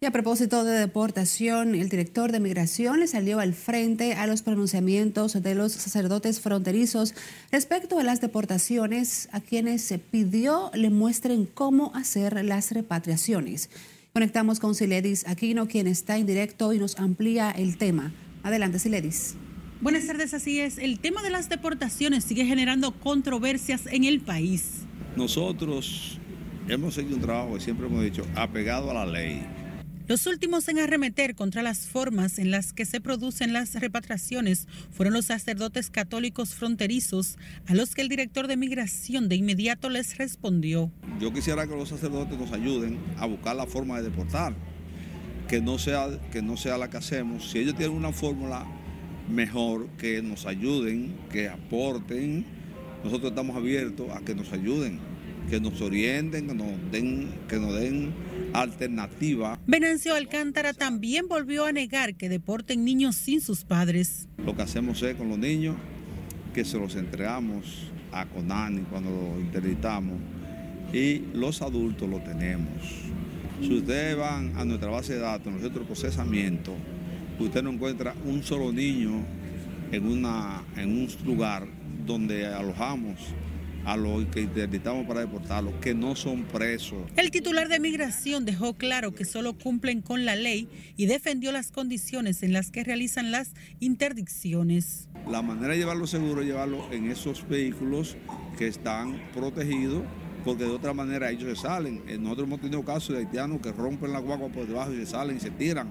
Y 0.00 0.06
a 0.06 0.12
propósito 0.12 0.62
de 0.62 0.78
deportación, 0.78 1.74
el 1.74 1.88
director 1.88 2.30
de 2.30 2.38
Migración 2.38 3.00
le 3.00 3.08
salió 3.08 3.40
al 3.40 3.52
frente 3.52 4.12
a 4.12 4.28
los 4.28 4.42
pronunciamientos 4.42 5.42
de 5.42 5.56
los 5.56 5.72
sacerdotes 5.72 6.38
fronterizos 6.38 7.16
respecto 7.50 7.98
a 7.98 8.04
las 8.04 8.20
deportaciones, 8.20 9.28
a 9.32 9.40
quienes 9.40 9.82
se 9.82 9.98
pidió 9.98 10.70
le 10.72 10.90
muestren 10.90 11.46
cómo 11.46 11.90
hacer 11.96 12.44
las 12.44 12.70
repatriaciones. 12.70 13.70
Conectamos 14.12 14.60
con 14.60 14.76
Siledis 14.76 15.26
Aquino, 15.26 15.66
quien 15.66 15.88
está 15.88 16.16
en 16.16 16.26
directo 16.26 16.72
y 16.72 16.78
nos 16.78 16.96
amplía 17.00 17.50
el 17.50 17.76
tema. 17.76 18.12
Adelante, 18.44 18.78
Siledis. 18.78 19.34
Buenas 19.80 20.06
tardes, 20.06 20.32
así 20.32 20.60
es. 20.60 20.78
El 20.78 21.00
tema 21.00 21.24
de 21.24 21.30
las 21.30 21.48
deportaciones 21.48 22.22
sigue 22.22 22.44
generando 22.44 22.92
controversias 22.92 23.82
en 23.90 24.04
el 24.04 24.20
país. 24.20 24.84
Nosotros 25.16 26.20
hemos 26.68 26.94
seguido 26.94 27.16
un 27.16 27.22
trabajo 27.22 27.54
que 27.54 27.60
siempre 27.60 27.88
hemos 27.88 28.04
dicho 28.04 28.24
apegado 28.36 28.92
a 28.92 28.94
la 28.94 29.06
ley 29.06 29.57
los 30.08 30.26
últimos 30.26 30.66
en 30.68 30.78
arremeter 30.78 31.34
contra 31.34 31.62
las 31.62 31.86
formas 31.86 32.38
en 32.38 32.50
las 32.50 32.72
que 32.72 32.86
se 32.86 32.98
producen 32.98 33.52
las 33.52 33.74
repatriaciones 33.74 34.66
fueron 34.90 35.12
los 35.12 35.26
sacerdotes 35.26 35.90
católicos 35.90 36.54
fronterizos, 36.54 37.36
a 37.66 37.74
los 37.74 37.94
que 37.94 38.00
el 38.00 38.08
director 38.08 38.46
de 38.46 38.56
migración 38.56 39.28
de 39.28 39.36
inmediato 39.36 39.90
les 39.90 40.16
respondió. 40.16 40.90
Yo 41.20 41.30
quisiera 41.30 41.66
que 41.66 41.76
los 41.76 41.90
sacerdotes 41.90 42.38
nos 42.38 42.52
ayuden 42.52 42.98
a 43.18 43.26
buscar 43.26 43.54
la 43.54 43.66
forma 43.66 43.98
de 43.98 44.04
deportar, 44.04 44.54
que 45.46 45.60
no 45.60 45.78
sea, 45.78 46.08
que 46.32 46.40
no 46.40 46.56
sea 46.56 46.78
la 46.78 46.88
que 46.88 46.96
hacemos. 46.96 47.50
Si 47.50 47.58
ellos 47.58 47.76
tienen 47.76 47.94
una 47.94 48.12
fórmula 48.12 48.66
mejor, 49.28 49.88
que 49.98 50.22
nos 50.22 50.46
ayuden, 50.46 51.18
que 51.30 51.50
aporten, 51.50 52.46
nosotros 53.04 53.30
estamos 53.32 53.54
abiertos 53.56 54.08
a 54.10 54.20
que 54.20 54.34
nos 54.34 54.50
ayuden 54.54 55.17
que 55.48 55.60
nos 55.60 55.80
orienten, 55.80 56.46
que 56.46 56.54
nos 56.54 56.92
den, 56.92 57.28
que 57.48 57.56
nos 57.58 57.74
den 57.74 58.12
alternativa. 58.52 59.58
Venancio 59.66 60.14
Alcántara 60.14 60.72
también 60.72 61.28
volvió 61.28 61.64
a 61.64 61.72
negar 61.72 62.14
que 62.14 62.28
deporten 62.28 62.84
niños 62.84 63.16
sin 63.16 63.40
sus 63.40 63.64
padres. 63.64 64.28
Lo 64.44 64.54
que 64.54 64.62
hacemos 64.62 65.02
es 65.02 65.16
con 65.16 65.28
los 65.28 65.38
niños 65.38 65.76
que 66.54 66.64
se 66.64 66.78
los 66.78 66.96
entregamos 66.96 67.90
a 68.12 68.26
Conani 68.26 68.82
cuando 68.82 69.10
los 69.10 69.40
interditamos 69.40 70.18
y 70.92 71.22
los 71.34 71.62
adultos 71.62 72.08
lo 72.08 72.20
tenemos. 72.20 72.82
Si 73.60 73.76
ustedes 73.76 74.16
van 74.16 74.56
a 74.56 74.64
nuestra 74.64 74.90
base 74.90 75.14
de 75.14 75.20
datos, 75.20 75.52
nuestro 75.52 75.84
procesamiento, 75.84 76.74
usted 77.38 77.62
no 77.62 77.70
encuentra 77.70 78.14
un 78.24 78.42
solo 78.42 78.72
niño 78.72 79.24
en, 79.92 80.06
una, 80.06 80.62
en 80.76 80.90
un 80.90 81.08
lugar 81.24 81.66
donde 82.06 82.46
alojamos 82.46 83.16
a 83.88 83.96
los 83.96 84.26
que 84.26 84.42
interditamos 84.42 85.06
para 85.06 85.20
deportarlos, 85.20 85.72
que 85.80 85.94
no 85.94 86.14
son 86.14 86.42
presos. 86.44 86.98
El 87.16 87.30
titular 87.30 87.68
de 87.68 87.80
migración 87.80 88.44
dejó 88.44 88.74
claro 88.74 89.14
que 89.14 89.24
solo 89.24 89.54
cumplen 89.54 90.02
con 90.02 90.26
la 90.26 90.36
ley 90.36 90.68
y 90.98 91.06
defendió 91.06 91.52
las 91.52 91.70
condiciones 91.70 92.42
en 92.42 92.52
las 92.52 92.70
que 92.70 92.84
realizan 92.84 93.30
las 93.30 93.54
interdicciones. 93.80 95.08
La 95.26 95.40
manera 95.40 95.72
de 95.72 95.78
llevarlo 95.78 96.06
seguro 96.06 96.42
es 96.42 96.48
llevarlo 96.48 96.86
en 96.92 97.10
esos 97.10 97.48
vehículos 97.48 98.18
que 98.58 98.68
están 98.68 99.22
protegidos 99.32 100.02
porque 100.44 100.64
de 100.64 100.70
otra 100.70 100.92
manera 100.92 101.30
ellos 101.30 101.48
se 101.48 101.56
salen. 101.56 102.02
Eh, 102.08 102.18
nosotros 102.18 102.46
hemos 102.46 102.60
tenido 102.60 102.84
casos 102.84 103.16
de 103.16 103.22
haitianos 103.22 103.62
que 103.62 103.72
rompen 103.72 104.12
la 104.12 104.18
guagua 104.18 104.50
por 104.50 104.66
debajo 104.66 104.92
y 104.92 104.96
se 104.96 105.06
salen 105.06 105.38
y 105.38 105.40
se 105.40 105.50
tiran. 105.50 105.88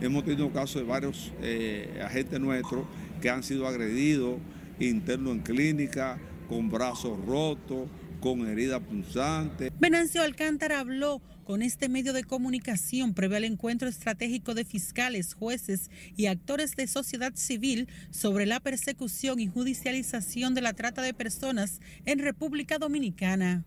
Hemos 0.00 0.24
tenido 0.24 0.52
casos 0.52 0.82
de 0.82 0.86
varios 0.86 1.32
eh, 1.42 2.00
agentes 2.04 2.38
nuestros 2.38 2.84
que 3.20 3.30
han 3.30 3.42
sido 3.42 3.66
agredidos 3.66 4.36
internos 4.78 5.34
en 5.34 5.40
clínica, 5.40 6.18
con 6.48 6.68
brazos 6.68 7.18
rotos, 7.24 7.88
con 8.20 8.46
heridas 8.48 8.80
punzantes. 8.80 9.72
Venancio 9.78 10.22
Alcántara 10.22 10.80
habló 10.80 11.20
con 11.44 11.62
este 11.62 11.88
medio 11.88 12.12
de 12.12 12.24
comunicación 12.24 13.14
previo 13.14 13.36
al 13.36 13.44
encuentro 13.44 13.88
estratégico 13.88 14.54
de 14.54 14.64
fiscales, 14.64 15.34
jueces 15.34 15.90
y 16.16 16.26
actores 16.26 16.74
de 16.74 16.86
sociedad 16.86 17.32
civil 17.34 17.88
sobre 18.10 18.46
la 18.46 18.58
persecución 18.60 19.38
y 19.38 19.46
judicialización 19.46 20.54
de 20.54 20.62
la 20.62 20.72
trata 20.72 21.02
de 21.02 21.14
personas 21.14 21.80
en 22.04 22.18
República 22.18 22.78
Dominicana. 22.78 23.64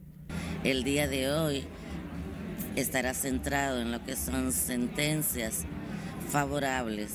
El 0.63 0.83
día 0.83 1.07
de 1.07 1.31
hoy 1.31 1.63
estará 2.75 3.13
centrado 3.13 3.81
en 3.81 3.91
lo 3.91 4.03
que 4.03 4.15
son 4.15 4.51
sentencias 4.51 5.63
favorables 6.29 7.11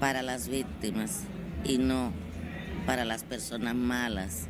para 0.00 0.22
las 0.22 0.48
víctimas 0.48 1.20
y 1.64 1.78
no 1.78 2.23
para 2.86 3.04
las 3.04 3.24
personas 3.24 3.74
malas 3.74 4.46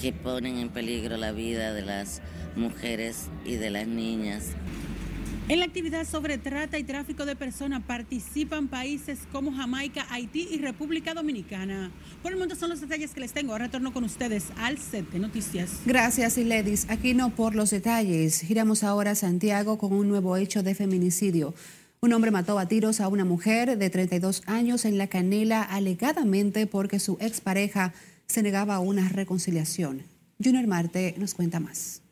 que 0.00 0.12
ponen 0.12 0.58
en 0.58 0.68
peligro 0.68 1.16
la 1.16 1.32
vida 1.32 1.72
de 1.72 1.82
las 1.82 2.22
mujeres 2.56 3.28
y 3.44 3.56
de 3.56 3.70
las 3.70 3.86
niñas. 3.86 4.54
En 5.48 5.60
la 5.60 5.64
actividad 5.64 6.06
sobre 6.06 6.36
trata 6.36 6.78
y 6.78 6.84
tráfico 6.84 7.24
de 7.24 7.34
personas 7.34 7.82
participan 7.82 8.68
países 8.68 9.20
como 9.32 9.50
Jamaica, 9.50 10.06
Haití 10.10 10.46
y 10.50 10.58
República 10.58 11.14
Dominicana. 11.14 11.90
Por 12.22 12.32
el 12.32 12.36
momento 12.36 12.54
son 12.54 12.68
los 12.68 12.82
detalles 12.82 13.12
que 13.12 13.20
les 13.20 13.32
tengo. 13.32 13.56
Retorno 13.56 13.94
con 13.94 14.04
ustedes 14.04 14.44
al 14.58 14.76
set 14.76 15.10
de 15.10 15.18
noticias. 15.18 15.80
Gracias, 15.86 16.36
Iledis. 16.36 16.84
Aquí 16.90 17.14
no 17.14 17.30
por 17.30 17.54
los 17.54 17.70
detalles. 17.70 18.42
Giramos 18.42 18.84
ahora 18.84 19.12
a 19.12 19.14
Santiago 19.14 19.78
con 19.78 19.94
un 19.94 20.06
nuevo 20.06 20.36
hecho 20.36 20.62
de 20.62 20.74
feminicidio. 20.74 21.54
Un 22.00 22.12
hombre 22.12 22.30
mató 22.30 22.60
a 22.60 22.68
tiros 22.68 23.00
a 23.00 23.08
una 23.08 23.24
mujer 23.24 23.76
de 23.76 23.90
32 23.90 24.42
años 24.46 24.84
en 24.84 24.98
la 24.98 25.08
canela 25.08 25.62
alegadamente 25.62 26.68
porque 26.68 27.00
su 27.00 27.18
expareja 27.20 27.92
se 28.28 28.40
negaba 28.44 28.76
a 28.76 28.80
una 28.80 29.08
reconciliación. 29.08 30.02
Junior 30.42 30.64
Marte 30.68 31.16
nos 31.18 31.34
cuenta 31.34 31.58
más. 31.58 32.02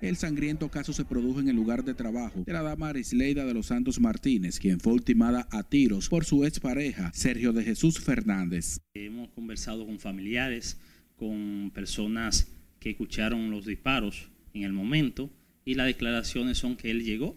El 0.00 0.16
sangriento 0.16 0.70
caso 0.70 0.94
se 0.94 1.04
produjo 1.04 1.40
en 1.40 1.48
el 1.50 1.56
lugar 1.56 1.84
de 1.84 1.92
trabajo 1.92 2.42
de 2.46 2.52
la 2.54 2.62
dama 2.62 2.88
Arisleida 2.88 3.44
de 3.44 3.52
los 3.52 3.66
Santos 3.66 4.00
Martínez, 4.00 4.58
quien 4.58 4.80
fue 4.80 4.94
ultimada 4.94 5.46
a 5.50 5.62
tiros 5.62 6.08
por 6.08 6.24
su 6.24 6.46
expareja, 6.46 7.12
Sergio 7.12 7.52
de 7.52 7.62
Jesús 7.62 8.00
Fernández. 8.00 8.80
Hemos 8.94 9.28
conversado 9.32 9.84
con 9.84 9.98
familiares, 9.98 10.78
con 11.18 11.70
personas 11.74 12.48
que 12.78 12.88
escucharon 12.88 13.50
los 13.50 13.66
disparos 13.66 14.30
en 14.54 14.62
el 14.62 14.72
momento 14.72 15.28
y 15.66 15.74
las 15.74 15.84
declaraciones 15.84 16.56
son 16.56 16.76
que 16.76 16.90
él 16.90 17.04
llegó 17.04 17.36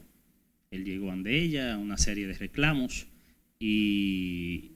él 0.73 0.86
llegó 0.86 1.12
ante 1.12 1.39
ella, 1.39 1.77
una 1.77 1.97
serie 1.97 2.25
de 2.25 2.33
reclamos 2.33 3.05
y 3.59 4.71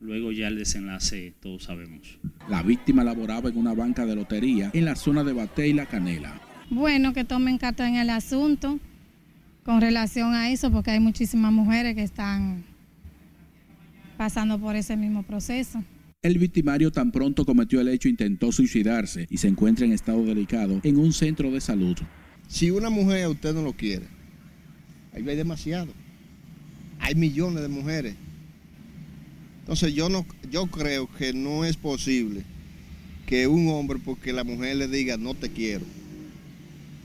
luego 0.00 0.32
ya 0.32 0.48
el 0.48 0.56
desenlace 0.56 1.34
todos 1.40 1.64
sabemos. 1.64 2.18
La 2.48 2.62
víctima 2.62 3.04
laboraba 3.04 3.50
en 3.50 3.58
una 3.58 3.74
banca 3.74 4.06
de 4.06 4.16
lotería 4.16 4.70
en 4.72 4.86
la 4.86 4.96
zona 4.96 5.22
de 5.22 5.34
Bate 5.34 5.68
y 5.68 5.74
La 5.74 5.84
Canela. 5.84 6.40
Bueno, 6.70 7.12
que 7.12 7.24
tomen 7.24 7.58
carta 7.58 7.86
en 7.86 7.96
el 7.96 8.08
asunto 8.08 8.80
con 9.62 9.82
relación 9.82 10.34
a 10.34 10.50
eso, 10.50 10.70
porque 10.72 10.92
hay 10.92 11.00
muchísimas 11.00 11.52
mujeres 11.52 11.94
que 11.94 12.02
están 12.02 12.64
pasando 14.16 14.58
por 14.58 14.74
ese 14.74 14.96
mismo 14.96 15.22
proceso. 15.22 15.84
El 16.22 16.38
victimario 16.38 16.90
tan 16.90 17.12
pronto 17.12 17.44
cometió 17.44 17.80
el 17.80 17.88
hecho 17.88 18.08
intentó 18.08 18.52
suicidarse 18.52 19.26
y 19.28 19.36
se 19.36 19.48
encuentra 19.48 19.84
en 19.84 19.92
estado 19.92 20.24
delicado 20.24 20.80
en 20.82 20.96
un 20.96 21.12
centro 21.12 21.50
de 21.50 21.60
salud. 21.60 21.96
Si 22.48 22.70
una 22.70 22.88
mujer 22.88 23.24
a 23.24 23.28
usted 23.28 23.54
no 23.54 23.62
lo 23.62 23.72
quiere, 23.72 24.06
ahí 25.12 25.28
hay 25.28 25.36
demasiado. 25.36 25.92
Hay 26.98 27.14
millones 27.14 27.62
de 27.62 27.68
mujeres. 27.68 28.14
Entonces 29.60 29.94
yo 29.94 30.08
no, 30.08 30.26
yo 30.50 30.66
creo 30.66 31.08
que 31.16 31.32
no 31.32 31.64
es 31.64 31.76
posible 31.76 32.42
que 33.26 33.46
un 33.46 33.68
hombre, 33.68 34.00
porque 34.04 34.32
la 34.32 34.42
mujer 34.42 34.76
le 34.76 34.88
diga 34.88 35.16
no 35.16 35.34
te 35.34 35.50
quiero, 35.50 35.86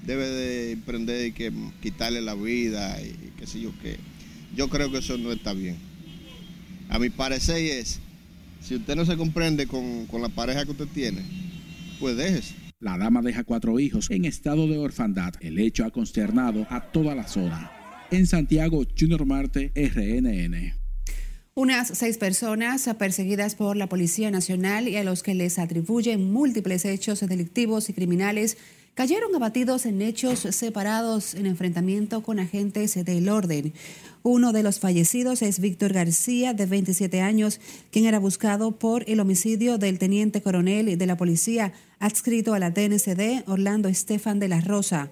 debe 0.06 0.28
de 0.28 0.72
emprender 0.72 1.28
y 1.28 1.32
que 1.32 1.52
quitarle 1.82 2.22
la 2.22 2.34
vida 2.34 3.00
y 3.02 3.32
qué 3.38 3.46
sé 3.46 3.62
yo 3.62 3.72
qué. 3.82 3.98
Yo 4.56 4.70
creo 4.70 4.92
que 4.92 4.98
eso 4.98 5.18
no 5.18 5.32
está 5.32 5.54
bien. 5.54 5.76
A 6.90 6.98
mi 6.98 7.10
parecer 7.10 7.58
es, 7.58 8.00
si 8.62 8.76
usted 8.76 8.96
no 8.96 9.06
se 9.06 9.18
comprende 9.18 9.68
con, 9.68 10.08
con 10.08 10.22
la 10.22 10.30
pareja 10.30 10.66
que 10.66 10.72
usted 10.72 10.88
tiene, 10.88 11.22
pues 12.00 12.18
déjese. 12.18 12.56
La 12.80 12.98
dama 12.98 13.22
deja 13.22 13.44
cuatro 13.44 13.80
hijos 13.80 14.10
en 14.10 14.26
estado 14.26 14.68
de 14.68 14.78
orfandad. 14.78 15.34
El 15.42 15.60
hecho 15.60 15.86
ha 15.86 15.92
consternado 15.92 16.66
a 16.70 16.82
toda 16.82 17.14
la 17.14 17.28
zona. 17.28 17.72
En 18.12 18.28
Santiago, 18.28 18.84
Junior 18.98 19.26
Marte, 19.26 19.72
RNN. 19.76 20.74
Unas 21.56 21.88
seis 21.88 22.18
personas 22.18 22.88
perseguidas 23.00 23.56
por 23.56 23.78
la 23.78 23.88
Policía 23.88 24.30
Nacional 24.30 24.88
y 24.88 24.98
a 24.98 25.04
los 25.04 25.24
que 25.24 25.34
les 25.34 25.58
atribuyen 25.58 26.32
múltiples 26.32 26.86
hechos 26.86 27.22
delictivos 27.22 27.90
y 27.90 27.94
criminales 27.94 28.58
cayeron 28.94 29.34
abatidos 29.36 29.86
en 29.86 30.02
hechos 30.02 30.40
separados 30.40 31.34
en 31.34 31.46
enfrentamiento 31.46 32.24
con 32.24 32.40
agentes 32.40 32.96
del 33.04 33.30
orden. 33.30 33.74
Uno 34.24 34.54
de 34.54 34.64
los 34.64 34.80
fallecidos 34.80 35.42
es 35.42 35.60
Víctor 35.60 35.94
García, 35.94 36.54
de 36.54 36.66
27 36.66 37.22
años, 37.22 37.60
quien 37.92 38.06
era 38.06 38.20
buscado 38.20 38.74
por 38.74 39.04
el 39.10 39.20
homicidio 39.20 39.78
del 39.78 40.00
teniente 40.00 40.42
coronel 40.42 40.98
de 40.98 41.06
la 41.06 41.18
policía 41.18 41.74
adscrito 42.00 42.54
a 42.54 42.60
la 42.60 42.72
DNCD, 42.72 43.48
Orlando 43.48 43.90
Estefan 43.90 44.40
de 44.40 44.48
la 44.48 44.62
Rosa. 44.62 45.12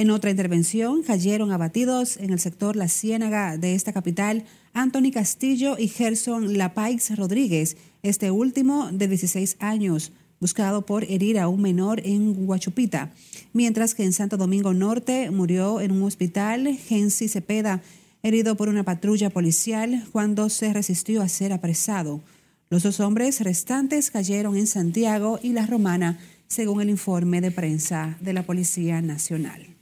En 0.00 0.08
otra 0.08 0.30
intervención 0.30 1.02
cayeron 1.02 1.52
abatidos 1.52 2.16
en 2.16 2.30
el 2.30 2.40
sector 2.40 2.74
La 2.74 2.88
Ciénaga 2.88 3.58
de 3.58 3.74
esta 3.74 3.92
capital 3.92 4.46
Anthony 4.72 5.10
Castillo 5.12 5.76
y 5.76 5.88
Gerson 5.88 6.56
Lapaix 6.56 7.14
Rodríguez, 7.18 7.76
este 8.02 8.30
último 8.30 8.88
de 8.92 9.08
16 9.08 9.58
años 9.60 10.12
buscado 10.40 10.86
por 10.86 11.04
herir 11.04 11.38
a 11.38 11.48
un 11.48 11.60
menor 11.60 12.00
en 12.02 12.48
Huachupita, 12.48 13.12
mientras 13.52 13.94
que 13.94 14.04
en 14.04 14.14
Santo 14.14 14.38
Domingo 14.38 14.72
Norte 14.72 15.30
murió 15.30 15.82
en 15.82 15.92
un 15.92 16.04
hospital 16.04 16.78
Gensi 16.78 17.28
Cepeda, 17.28 17.82
herido 18.22 18.56
por 18.56 18.70
una 18.70 18.84
patrulla 18.84 19.28
policial 19.28 20.06
cuando 20.12 20.48
se 20.48 20.72
resistió 20.72 21.20
a 21.20 21.28
ser 21.28 21.52
apresado. 21.52 22.22
Los 22.70 22.84
dos 22.84 23.00
hombres 23.00 23.42
restantes 23.42 24.10
cayeron 24.10 24.56
en 24.56 24.66
Santiago 24.66 25.38
y 25.42 25.52
La 25.52 25.66
Romana, 25.66 26.18
según 26.48 26.80
el 26.80 26.88
informe 26.88 27.42
de 27.42 27.50
prensa 27.50 28.16
de 28.22 28.32
la 28.32 28.44
Policía 28.44 29.02
Nacional. 29.02 29.76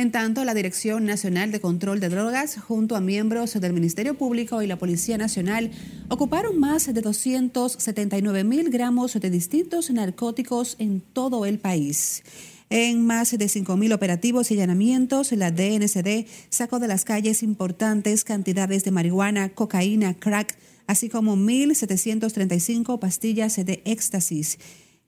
En 0.00 0.12
tanto, 0.12 0.46
la 0.46 0.54
Dirección 0.54 1.04
Nacional 1.04 1.52
de 1.52 1.60
Control 1.60 2.00
de 2.00 2.08
Drogas, 2.08 2.56
junto 2.56 2.96
a 2.96 3.02
miembros 3.02 3.52
del 3.60 3.74
Ministerio 3.74 4.16
Público 4.16 4.62
y 4.62 4.66
la 4.66 4.78
Policía 4.78 5.18
Nacional, 5.18 5.72
ocuparon 6.08 6.58
más 6.58 6.86
de 6.86 7.02
279 7.02 8.42
mil 8.44 8.70
gramos 8.70 9.20
de 9.20 9.28
distintos 9.28 9.90
narcóticos 9.90 10.76
en 10.78 11.02
todo 11.02 11.44
el 11.44 11.58
país. 11.58 12.22
En 12.70 13.04
más 13.04 13.32
de 13.32 13.44
5.000 13.44 13.92
operativos 13.92 14.50
y 14.50 14.54
allanamientos, 14.54 15.32
la 15.32 15.50
DNCD 15.50 16.26
sacó 16.48 16.78
de 16.78 16.88
las 16.88 17.04
calles 17.04 17.42
importantes 17.42 18.24
cantidades 18.24 18.84
de 18.84 18.92
marihuana, 18.92 19.50
cocaína, 19.50 20.14
crack, 20.14 20.56
así 20.86 21.10
como 21.10 21.36
1.735 21.36 22.98
pastillas 22.98 23.56
de 23.56 23.82
éxtasis. 23.84 24.56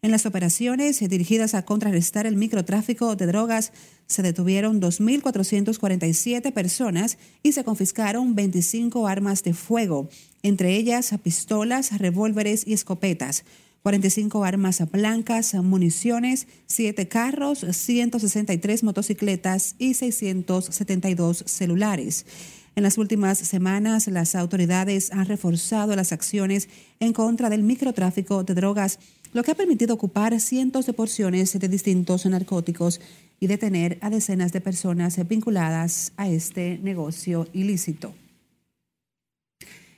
En 0.05 0.11
las 0.11 0.27
operaciones 0.27 0.99
dirigidas 0.99 1.55
a 1.55 1.65
contrarrestar 1.65 2.27
el 2.27 2.35
microtráfico 2.35 3.15
de 3.15 3.27
drogas, 3.27 3.73
se 4.09 4.23
detuvieron 4.23 4.81
2.447 4.81 6.53
personas 6.53 7.19
y 7.45 7.53
se 7.53 7.63
confiscaron 7.63 8.35
25 8.35 9.07
armas 9.07 9.45
de 9.45 9.55
fuego, 9.55 10.09
entre 10.43 10.75
ellas 10.75 11.15
pistolas, 11.23 11.97
revólveres 12.01 12.67
y 12.67 12.73
escopetas. 12.73 13.45
45 13.85 14.43
armas 14.43 14.83
blancas, 14.91 15.55
municiones, 15.55 16.49
7 16.67 17.07
carros, 17.07 17.65
163 17.71 18.83
motocicletas 18.83 19.77
y 19.79 19.95
672 19.95 21.45
celulares. 21.47 22.27
En 22.75 22.83
las 22.83 22.99
últimas 22.99 23.39
semanas, 23.39 24.09
las 24.09 24.35
autoridades 24.35 25.13
han 25.13 25.27
reforzado 25.27 25.95
las 25.95 26.11
acciones 26.11 26.69
en 26.99 27.13
contra 27.13 27.51
del 27.51 27.63
microtráfico 27.63 28.43
de 28.43 28.55
drogas 28.55 28.99
lo 29.33 29.43
que 29.43 29.51
ha 29.51 29.55
permitido 29.55 29.95
ocupar 29.95 30.39
cientos 30.41 30.87
de 30.87 30.93
porciones 30.93 31.59
de 31.59 31.69
distintos 31.69 32.27
narcóticos 32.27 33.01
y 33.41 33.47
detener 33.47 33.99
a 34.01 34.11
decenas 34.11 34.53
de 34.53 34.61
personas 34.61 35.27
vinculadas 35.27 36.13
a 36.17 36.29
este 36.29 36.79
negocio 36.83 37.49
ilícito. 37.53 38.15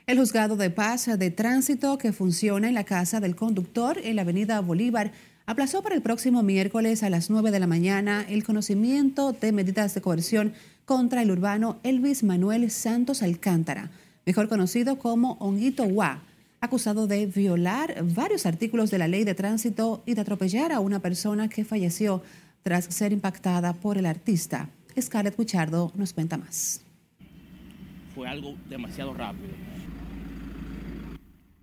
El 0.07 0.19
juzgado 0.19 0.57
de 0.57 0.71
paz 0.71 1.07
de 1.19 1.31
tránsito 1.31 1.99
que 1.99 2.13
funciona 2.13 2.69
en 2.69 2.75
la 2.75 2.85
casa 2.85 3.21
del 3.21 3.35
conductor 3.35 3.99
en 4.03 4.17
la 4.17 4.23
avenida 4.23 4.61
Bolívar 4.61 5.13
aplazó 5.47 5.83
para 5.83 5.95
el 5.95 6.03
próximo 6.03 6.43
miércoles 6.43 7.03
a 7.03 7.11
las 7.11 7.31
9 7.31 7.51
de 7.51 7.61
la 7.61 7.67
mañana 7.67 8.25
el 8.29 8.45
conocimiento 8.45 9.33
de 9.33 9.53
medidas 9.53 9.95
de 9.95 10.01
coerción 10.01 10.53
contra 10.85 11.23
el 11.23 11.31
urbano 11.31 11.81
Elvis 11.83 12.23
Manuel 12.23 12.71
Santos 12.71 13.23
Alcántara, 13.23 13.91
mejor 14.27 14.49
conocido 14.49 14.99
como 14.99 15.33
Honguito 15.41 15.85
Hua 15.85 16.23
acusado 16.65 17.07
de 17.07 17.27
violar 17.27 18.05
varios 18.15 18.47
artículos 18.47 18.91
de 18.91 18.99
la 18.99 19.09
ley 19.09 19.25
de 19.25 19.35
tránsito 19.35 20.03
y 20.07 20.15
de 20.15 20.21
atropellar 20.21 20.73
a 20.73 20.81
una 20.81 21.01
persona 21.01 21.49
que 21.49 21.65
falleció 21.65 22.23
tras 22.63 22.87
ser 22.87 23.13
impactada 23.13 23.75
por 23.75 23.99
el 23.99 24.07
artista. 24.07 24.71
Scarlett 25.01 25.37
Cuchardo 25.37 25.93
nos 25.95 26.13
cuenta 26.13 26.37
más. 26.37 26.83
Fue 28.15 28.29
algo 28.29 28.55
demasiado 28.69 29.13
rápido. 29.13 29.51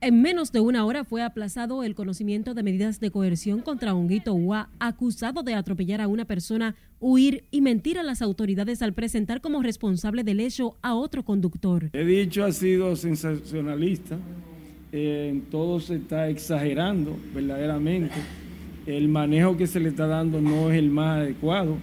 En 0.04 0.20
menos 0.20 0.52
de 0.52 0.60
una 0.60 0.84
hora 0.84 1.04
fue 1.04 1.22
aplazado 1.22 1.84
el 1.84 1.94
conocimiento 1.94 2.56
de 2.56 2.64
medidas 2.64 3.00
de 3.00 3.12
coerción 3.12 3.62
contra 3.62 3.94
Honguito 3.94 4.34
Ua, 4.34 4.70
acusado 4.80 5.44
de 5.44 5.54
atropellar 5.54 6.02
a 6.02 6.08
una 6.08 6.26
persona, 6.26 6.76
huir 7.00 7.44
y 7.52 7.62
mentir 7.62 8.00
a 8.00 8.04
las 8.04 8.24
autoridades 8.24 8.82
al 8.82 8.94
presentar 8.94 9.42
como 9.42 9.62
responsable 9.62 10.24
del 10.24 10.40
hecho 10.40 10.76
a 10.82 10.96
otro 10.96 11.24
conductor. 11.24 11.92
He 11.94 12.04
dicho 12.04 12.44
ha 12.44 12.52
sido 12.52 12.96
sensacionalista, 12.96 14.18
eh, 14.92 15.42
todo 15.50 15.80
se 15.80 15.96
está 15.96 16.30
exagerando 16.30 17.18
verdaderamente. 17.34 18.16
El 18.86 19.08
manejo 19.08 19.58
que 19.58 19.68
se 19.68 19.80
le 19.80 19.90
está 19.90 20.08
dando 20.08 20.42
no 20.42 20.72
es 20.72 20.78
el 20.78 20.90
más 20.90 21.20
adecuado. 21.20 21.78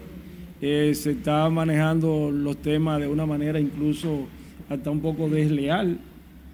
Eh, 0.61 0.93
se 0.95 1.13
está 1.13 1.49
manejando 1.49 2.31
los 2.33 2.57
temas 2.57 3.01
de 3.01 3.07
una 3.07 3.25
manera 3.25 3.61
incluso 3.61 4.27
hasta 4.69 4.91
un 4.91 5.01
poco 5.01 5.29
desleal, 5.29 5.99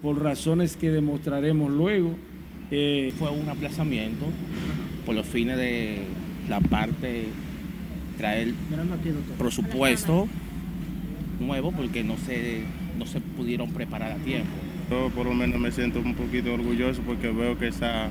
por 0.01 0.21
razones 0.21 0.77
que 0.77 0.91
demostraremos 0.91 1.71
luego. 1.71 2.15
Eh, 2.71 3.11
Fue 3.17 3.29
un 3.29 3.49
aplazamiento 3.49 4.25
por 5.05 5.15
los 5.15 5.25
fines 5.25 5.57
de 5.57 6.03
la 6.49 6.59
parte 6.61 7.25
traer 8.17 8.53
presupuesto 9.37 10.27
nuevo 11.39 11.71
porque 11.71 12.03
no 12.03 12.17
se, 12.17 12.63
no 12.97 13.05
se 13.05 13.19
pudieron 13.19 13.71
preparar 13.71 14.13
a 14.13 14.15
tiempo. 14.15 14.53
Yo 14.89 15.09
por 15.09 15.25
lo 15.25 15.33
menos 15.33 15.59
me 15.59 15.71
siento 15.71 15.99
un 15.99 16.13
poquito 16.13 16.53
orgulloso 16.53 17.01
porque 17.01 17.29
veo 17.29 17.57
que 17.57 17.67
está, 17.67 18.09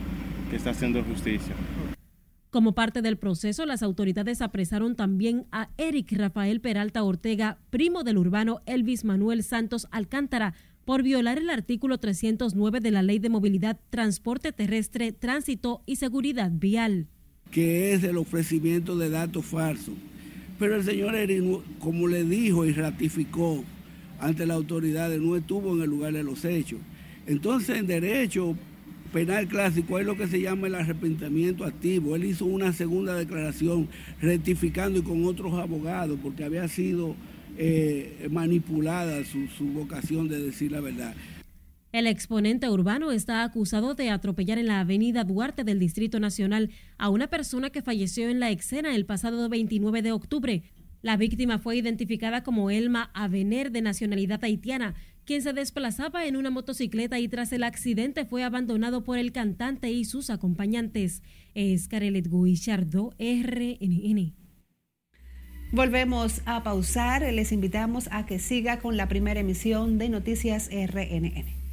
que 0.51 0.57
está 0.57 0.71
haciendo 0.71 1.03
justicia. 1.05 1.55
Como 2.51 2.73
parte 2.73 3.03
del 3.03 3.17
proceso, 3.17 3.67
las 3.67 3.83
autoridades 3.83 4.41
apresaron 4.41 4.95
también 4.95 5.47
a 5.51 5.71
Eric 5.77 6.13
Rafael 6.13 6.61
Peralta 6.61 7.03
Ortega, 7.03 7.59
primo 7.71 8.05
del 8.05 8.19
urbano 8.19 8.61
Elvis 8.67 9.05
Manuel 9.05 9.43
Santos 9.43 9.89
Alcántara, 9.91 10.55
por 10.85 11.03
violar 11.03 11.39
el 11.39 11.51
artículo 11.51 11.99
309 11.99 12.81
de 12.81 12.91
la 12.91 13.03
Ley 13.03 13.19
de 13.19 13.29
Movilidad, 13.29 13.81
Transporte 13.91 14.53
Terrestre, 14.53 15.13
Tránsito 15.13 15.83
y 15.87 15.97
Seguridad 15.97 16.51
Vial. 16.53 17.09
Que 17.51 17.93
es 17.95 18.05
el 18.05 18.19
ofrecimiento 18.19 18.97
de 18.97 19.11
datos 19.11 19.47
falsos. 19.47 19.95
Pero 20.59 20.77
el 20.77 20.85
señor 20.85 21.15
Eric, 21.15 21.43
como 21.79 22.07
le 22.07 22.25
dijo 22.25 22.65
y 22.65 22.73
ratificó 22.73 23.65
ante 24.19 24.47
las 24.47 24.57
autoridades, 24.57 25.21
no 25.21 25.37
estuvo 25.37 25.75
en 25.75 25.83
el 25.83 25.91
lugar 25.91 26.13
de 26.13 26.23
los 26.23 26.45
hechos. 26.45 26.81
Entonces, 27.27 27.79
en 27.79 27.87
derecho 27.87 28.57
penal 29.13 29.47
clásico 29.47 29.97
hay 29.97 30.05
lo 30.05 30.17
que 30.17 30.27
se 30.27 30.41
llama 30.41 30.67
el 30.67 30.75
arrepentimiento 30.75 31.65
activo. 31.65 32.17
Él 32.17 32.25
hizo 32.25 32.47
una 32.47 32.73
segunda 32.73 33.15
declaración 33.15 33.89
rectificando 34.21 34.99
y 34.99 35.03
con 35.03 35.25
otros 35.25 35.55
abogados 35.55 36.19
porque 36.23 36.45
había 36.45 36.67
sido 36.67 37.15
eh, 37.57 38.29
manipulada 38.31 39.25
su, 39.25 39.47
su 39.57 39.67
vocación 39.67 40.29
de 40.29 40.43
decir 40.43 40.73
la 40.73 40.81
verdad. 40.81 41.15
El 41.93 42.09
exponente 42.09 42.69
urbano 42.69 43.13
está 43.13 43.45
acusado 43.45 43.95
de 43.95 44.11
atropellar 44.11 44.59
en 44.59 44.67
la 44.67 44.81
avenida 44.81 45.23
Duarte 45.23 45.63
del 45.63 45.79
Distrito 45.79 46.19
Nacional 46.19 46.71
a 46.99 47.09
una 47.09 47.29
persona 47.29 47.71
que 47.71 47.83
falleció 47.83 48.29
en 48.29 48.41
la 48.41 48.51
escena 48.51 48.97
el 48.97 49.07
pasado 49.07 49.49
29 49.49 50.03
de 50.03 50.11
octubre. 50.11 50.65
La 51.05 51.19
víctima 51.19 51.59
fue 51.59 51.77
identificada 51.77 52.43
como 52.43 52.71
Elma 52.71 53.11
Avener 53.13 53.71
de 53.73 53.83
nacionalidad 53.83 54.43
haitiana, 54.43 54.95
quien 55.27 55.43
se 55.43 55.53
desplazaba 55.53 56.25
en 56.25 56.35
una 56.35 56.49
motocicleta 56.49 57.19
y 57.19 57.29
tras 57.29 57.53
el 57.53 57.63
accidente 57.63 58.25
fue 58.25 58.43
abandonado 58.43 59.05
por 59.05 59.19
el 59.19 59.31
cantante 59.31 59.91
y 59.91 60.07
sus 60.07 60.31
acompañantes. 60.31 61.23
Es 61.55 61.89
Carelet 61.89 62.27
Guichardo, 62.31 63.13
RNN. 63.19 64.33
Volvemos 65.73 66.41
a 66.47 66.63
pausar. 66.63 67.21
Les 67.35 67.53
invitamos 67.53 68.09
a 68.11 68.25
que 68.25 68.39
siga 68.39 68.79
con 68.79 68.97
la 68.97 69.07
primera 69.07 69.41
emisión 69.41 69.99
de 69.99 70.09
Noticias 70.09 70.71
RNN. 70.73 71.64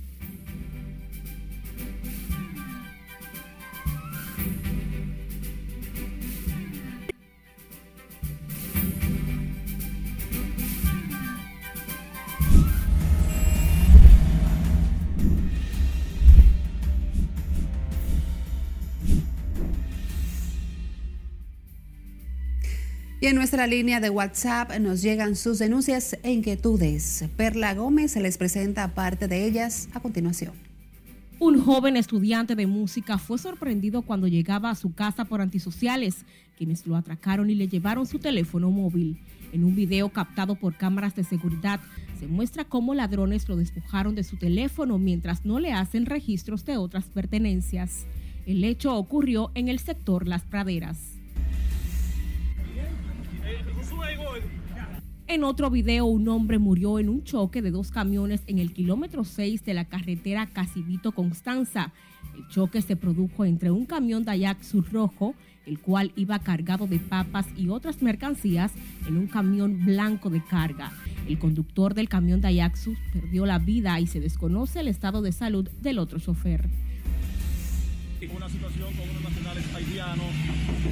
Y 23.21 23.27
en 23.27 23.35
nuestra 23.35 23.67
línea 23.67 23.99
de 23.99 24.09
WhatsApp 24.09 24.79
nos 24.79 25.03
llegan 25.03 25.35
sus 25.35 25.59
denuncias 25.59 26.17
e 26.23 26.31
inquietudes. 26.31 27.25
Perla 27.37 27.75
Gómez 27.75 28.15
les 28.15 28.39
presenta 28.39 28.95
parte 28.95 29.27
de 29.27 29.45
ellas 29.45 29.89
a 29.93 29.99
continuación. 29.99 30.53
Un 31.37 31.61
joven 31.61 31.97
estudiante 31.97 32.55
de 32.55 32.65
música 32.65 33.19
fue 33.19 33.37
sorprendido 33.37 34.01
cuando 34.01 34.27
llegaba 34.27 34.71
a 34.71 34.75
su 34.75 34.95
casa 34.95 35.25
por 35.25 35.39
antisociales, 35.39 36.25
quienes 36.57 36.87
lo 36.87 36.95
atracaron 36.95 37.51
y 37.51 37.53
le 37.53 37.67
llevaron 37.67 38.07
su 38.07 38.17
teléfono 38.17 38.71
móvil. 38.71 39.19
En 39.53 39.65
un 39.65 39.75
video 39.75 40.09
captado 40.09 40.55
por 40.55 40.75
cámaras 40.75 41.15
de 41.15 41.23
seguridad, 41.23 41.79
se 42.19 42.25
muestra 42.25 42.65
cómo 42.65 42.95
ladrones 42.95 43.47
lo 43.47 43.55
despojaron 43.55 44.15
de 44.15 44.23
su 44.23 44.37
teléfono 44.37 44.97
mientras 44.97 45.45
no 45.45 45.59
le 45.59 45.73
hacen 45.73 46.07
registros 46.07 46.65
de 46.65 46.77
otras 46.77 47.05
pertenencias. 47.05 48.07
El 48.47 48.63
hecho 48.63 48.95
ocurrió 48.95 49.51
en 49.53 49.67
el 49.67 49.77
sector 49.77 50.27
Las 50.27 50.41
Praderas. 50.41 51.20
En 55.31 55.45
otro 55.45 55.69
video, 55.69 56.07
un 56.07 56.27
hombre 56.27 56.59
murió 56.59 56.99
en 56.99 57.07
un 57.07 57.23
choque 57.23 57.61
de 57.61 57.71
dos 57.71 57.89
camiones 57.89 58.43
en 58.47 58.59
el 58.59 58.73
kilómetro 58.73 59.23
6 59.23 59.63
de 59.63 59.73
la 59.73 59.85
carretera 59.85 60.45
Casivito 60.45 61.13
Constanza. 61.13 61.93
El 62.35 62.49
choque 62.49 62.81
se 62.81 62.97
produjo 62.97 63.45
entre 63.45 63.71
un 63.71 63.85
camión 63.85 64.25
Daihatsu 64.25 64.81
rojo, 64.81 65.33
el 65.65 65.79
cual 65.79 66.11
iba 66.17 66.37
cargado 66.39 66.85
de 66.85 66.99
papas 66.99 67.47
y 67.55 67.69
otras 67.69 68.01
mercancías, 68.01 68.73
en 69.07 69.15
un 69.15 69.27
camión 69.27 69.85
blanco 69.85 70.29
de 70.29 70.43
carga. 70.43 70.91
El 71.25 71.39
conductor 71.39 71.93
del 71.93 72.09
camión 72.09 72.41
Daihatsu 72.41 72.97
perdió 73.13 73.45
la 73.45 73.57
vida 73.57 74.01
y 74.01 74.07
se 74.07 74.19
desconoce 74.19 74.81
el 74.81 74.89
estado 74.89 75.21
de 75.21 75.31
salud 75.31 75.69
del 75.81 75.99
otro 75.99 76.19
chofer. 76.19 76.67
Una 78.35 78.49
situación 78.49 78.93
con 78.95 79.09
unos 79.09 79.23
nacionales 79.23 79.63
haitianos 79.73 80.27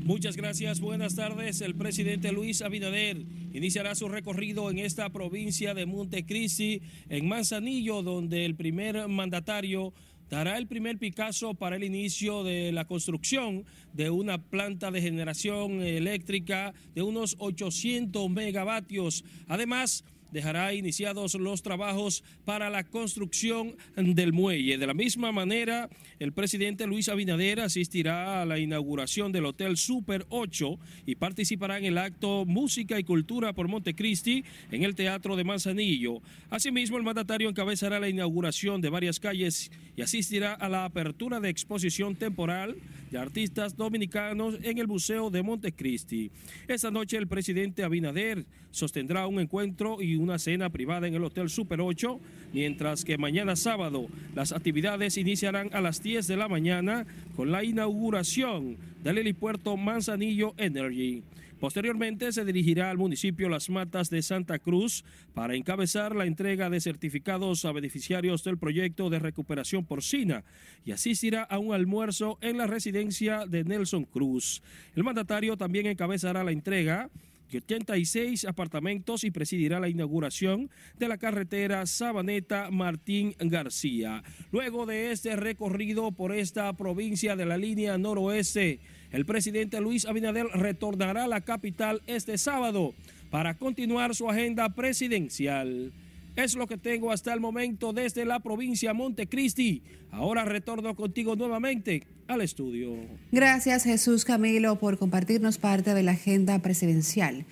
Muchas 0.06 0.36
gracias, 0.36 0.78
buenas 0.78 1.16
tardes. 1.16 1.60
El 1.60 1.74
presidente 1.74 2.30
Luis 2.30 2.62
Abinader 2.62 3.26
iniciará 3.52 3.96
su 3.96 4.08
recorrido 4.08 4.70
en 4.70 4.78
esta 4.78 5.10
provincia 5.10 5.74
de 5.74 5.84
Montecristi, 5.84 6.80
en 7.08 7.26
Manzanillo, 7.26 8.04
donde 8.04 8.44
el 8.44 8.54
primer 8.54 9.08
mandatario 9.08 9.92
dará 10.30 10.58
el 10.58 10.68
primer 10.68 10.98
Picasso 10.98 11.54
para 11.54 11.74
el 11.74 11.82
inicio 11.82 12.44
de 12.44 12.70
la 12.70 12.84
construcción 12.84 13.64
de 13.94 14.10
una 14.10 14.38
planta 14.38 14.92
de 14.92 15.02
generación 15.02 15.82
eléctrica 15.82 16.72
de 16.94 17.02
unos 17.02 17.34
800 17.40 18.30
megavatios. 18.30 19.24
Además, 19.48 20.04
dejará 20.36 20.74
iniciados 20.74 21.34
los 21.34 21.62
trabajos 21.62 22.22
para 22.44 22.68
la 22.68 22.84
construcción 22.84 23.74
del 23.96 24.34
muelle. 24.34 24.76
De 24.76 24.86
la 24.86 24.92
misma 24.92 25.32
manera, 25.32 25.88
el 26.18 26.34
presidente 26.34 26.86
Luis 26.86 27.08
Abinader 27.08 27.60
asistirá 27.60 28.42
a 28.42 28.44
la 28.44 28.58
inauguración 28.58 29.32
del 29.32 29.46
Hotel 29.46 29.78
Super 29.78 30.26
8 30.28 30.78
y 31.06 31.14
participará 31.14 31.78
en 31.78 31.86
el 31.86 31.96
acto 31.96 32.44
Música 32.44 33.00
y 33.00 33.04
Cultura 33.04 33.54
por 33.54 33.68
Montecristi 33.68 34.44
en 34.70 34.82
el 34.82 34.94
Teatro 34.94 35.36
de 35.36 35.44
Manzanillo. 35.44 36.20
Asimismo, 36.50 36.98
el 36.98 37.02
mandatario 37.02 37.48
encabezará 37.48 37.98
la 37.98 38.10
inauguración 38.10 38.82
de 38.82 38.90
varias 38.90 39.18
calles 39.18 39.70
y 39.96 40.02
asistirá 40.02 40.52
a 40.52 40.68
la 40.68 40.84
apertura 40.84 41.40
de 41.40 41.48
exposición 41.48 42.14
temporal 42.14 42.76
de 43.10 43.16
artistas 43.16 43.74
dominicanos 43.74 44.58
en 44.62 44.76
el 44.76 44.86
Museo 44.86 45.30
de 45.30 45.42
Montecristi. 45.42 46.30
Esta 46.68 46.90
noche 46.90 47.16
el 47.16 47.26
presidente 47.26 47.84
Abinader 47.84 48.44
sostendrá 48.76 49.26
un 49.26 49.40
encuentro 49.40 50.02
y 50.02 50.16
una 50.16 50.38
cena 50.38 50.68
privada 50.68 51.08
en 51.08 51.14
el 51.14 51.24
Hotel 51.24 51.48
Super 51.48 51.80
8, 51.80 52.20
mientras 52.52 53.06
que 53.06 53.16
mañana 53.16 53.56
sábado 53.56 54.06
las 54.34 54.52
actividades 54.52 55.16
iniciarán 55.16 55.70
a 55.72 55.80
las 55.80 56.02
10 56.02 56.26
de 56.26 56.36
la 56.36 56.46
mañana 56.46 57.06
con 57.34 57.50
la 57.50 57.64
inauguración 57.64 58.76
del 59.02 59.16
helipuerto 59.16 59.78
Manzanillo 59.78 60.52
Energy. 60.58 61.22
Posteriormente 61.58 62.32
se 62.32 62.44
dirigirá 62.44 62.90
al 62.90 62.98
municipio 62.98 63.48
Las 63.48 63.70
Matas 63.70 64.10
de 64.10 64.20
Santa 64.20 64.58
Cruz 64.58 65.04
para 65.32 65.54
encabezar 65.54 66.14
la 66.14 66.26
entrega 66.26 66.68
de 66.68 66.82
certificados 66.82 67.64
a 67.64 67.72
beneficiarios 67.72 68.44
del 68.44 68.58
proyecto 68.58 69.08
de 69.08 69.20
recuperación 69.20 69.86
porcina 69.86 70.44
y 70.84 70.92
asistirá 70.92 71.44
a 71.44 71.58
un 71.58 71.72
almuerzo 71.72 72.36
en 72.42 72.58
la 72.58 72.66
residencia 72.66 73.46
de 73.46 73.64
Nelson 73.64 74.04
Cruz. 74.04 74.62
El 74.94 75.04
mandatario 75.04 75.56
también 75.56 75.86
encabezará 75.86 76.44
la 76.44 76.52
entrega 76.52 77.08
86 77.54 78.44
apartamentos 78.44 79.24
y 79.24 79.30
presidirá 79.30 79.80
la 79.80 79.88
inauguración 79.88 80.70
de 80.98 81.08
la 81.08 81.18
carretera 81.18 81.86
Sabaneta 81.86 82.70
Martín 82.70 83.34
García. 83.38 84.22
Luego 84.52 84.86
de 84.86 85.12
este 85.12 85.36
recorrido 85.36 86.12
por 86.12 86.32
esta 86.32 86.72
provincia 86.72 87.36
de 87.36 87.46
la 87.46 87.56
línea 87.56 87.98
noroeste, 87.98 88.80
el 89.12 89.24
presidente 89.24 89.80
Luis 89.80 90.06
Abinader 90.06 90.46
retornará 90.54 91.24
a 91.24 91.28
la 91.28 91.40
capital 91.40 92.02
este 92.06 92.38
sábado 92.38 92.94
para 93.30 93.54
continuar 93.54 94.14
su 94.14 94.28
agenda 94.28 94.68
presidencial. 94.70 95.92
Es 96.36 96.54
lo 96.54 96.66
que 96.66 96.76
tengo 96.76 97.12
hasta 97.12 97.32
el 97.32 97.40
momento 97.40 97.94
desde 97.94 98.26
la 98.26 98.40
provincia 98.40 98.92
Montecristi. 98.92 99.82
Ahora 100.10 100.44
retorno 100.44 100.94
contigo 100.94 101.34
nuevamente 101.34 102.06
al 102.28 102.42
estudio. 102.42 102.94
Gracias 103.32 103.84
Jesús 103.84 104.26
Camilo 104.26 104.78
por 104.78 104.98
compartirnos 104.98 105.56
parte 105.56 105.94
de 105.94 106.02
la 106.02 106.12
agenda 106.12 106.58
presidencial. 106.58 107.46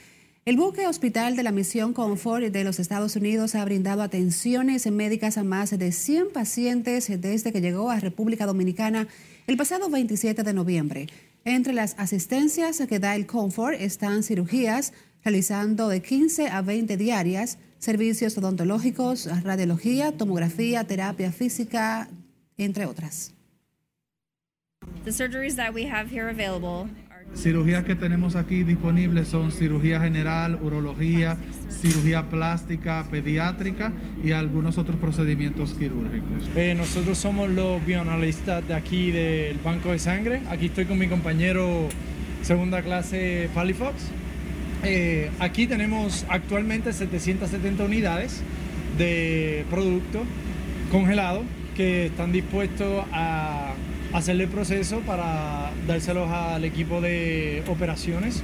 El 0.44 0.58
buque 0.58 0.86
hospital 0.86 1.34
de 1.34 1.42
la 1.42 1.52
misión 1.52 1.94
Comfort 1.94 2.44
de 2.44 2.64
los 2.64 2.78
Estados 2.78 3.16
Unidos 3.16 3.54
ha 3.54 3.64
brindado 3.64 4.02
atenciones 4.02 4.86
médicas 4.90 5.38
a 5.38 5.44
más 5.44 5.70
de 5.70 5.90
100 5.90 6.32
pacientes 6.34 7.10
desde 7.22 7.52
que 7.52 7.62
llegó 7.62 7.90
a 7.90 8.00
República 8.00 8.44
Dominicana 8.44 9.08
el 9.46 9.56
pasado 9.56 9.88
27 9.88 10.42
de 10.42 10.52
noviembre. 10.52 11.06
Entre 11.46 11.72
las 11.72 11.94
asistencias 11.98 12.82
que 12.86 12.98
da 12.98 13.16
el 13.16 13.24
Comfort 13.24 13.80
están 13.80 14.22
cirugías, 14.22 14.92
realizando 15.24 15.88
de 15.88 16.02
15 16.02 16.48
a 16.48 16.60
20 16.60 16.98
diarias, 16.98 17.56
servicios 17.78 18.36
odontológicos, 18.38 19.28
radiología, 19.42 20.12
tomografía, 20.12 20.84
terapia 20.84 21.32
física, 21.32 22.08
entre 22.56 22.86
otras. 22.86 23.32
The 25.04 25.12
surgeries 25.12 25.56
that 25.56 25.72
we 25.72 25.86
have 25.86 26.08
here 26.10 26.28
available 26.28 26.88
Cirugías 27.34 27.84
que 27.84 27.96
tenemos 27.96 28.36
aquí 28.36 28.62
disponibles 28.62 29.28
son 29.28 29.50
cirugía 29.50 30.00
general, 30.00 30.58
urología, 30.62 31.36
cirugía 31.68 32.28
plástica, 32.28 33.04
pediátrica 33.10 33.92
y 34.22 34.32
algunos 34.32 34.78
otros 34.78 34.96
procedimientos 34.98 35.74
quirúrgicos. 35.74 36.48
Eh, 36.54 36.74
nosotros 36.76 37.18
somos 37.18 37.50
los 37.50 37.84
bioanalistas 37.84 38.66
de 38.68 38.74
aquí 38.74 39.10
del 39.10 39.58
Banco 39.58 39.90
de 39.90 39.98
Sangre. 39.98 40.42
Aquí 40.48 40.66
estoy 40.66 40.84
con 40.84 40.98
mi 40.98 41.08
compañero 41.08 41.88
segunda 42.42 42.82
clase 42.82 43.50
Palifox. 43.52 43.94
Eh, 44.84 45.30
aquí 45.38 45.66
tenemos 45.66 46.26
actualmente 46.28 46.92
770 46.92 47.84
unidades 47.84 48.42
de 48.98 49.64
producto 49.70 50.24
congelado 50.90 51.42
que 51.74 52.06
están 52.06 52.32
dispuestos 52.32 53.04
a 53.12 53.74
hacerle 54.12 54.46
proceso 54.46 55.00
para 55.00 55.70
dárselos 55.86 56.30
al 56.30 56.64
equipo 56.64 57.00
de 57.00 57.64
operaciones. 57.66 58.42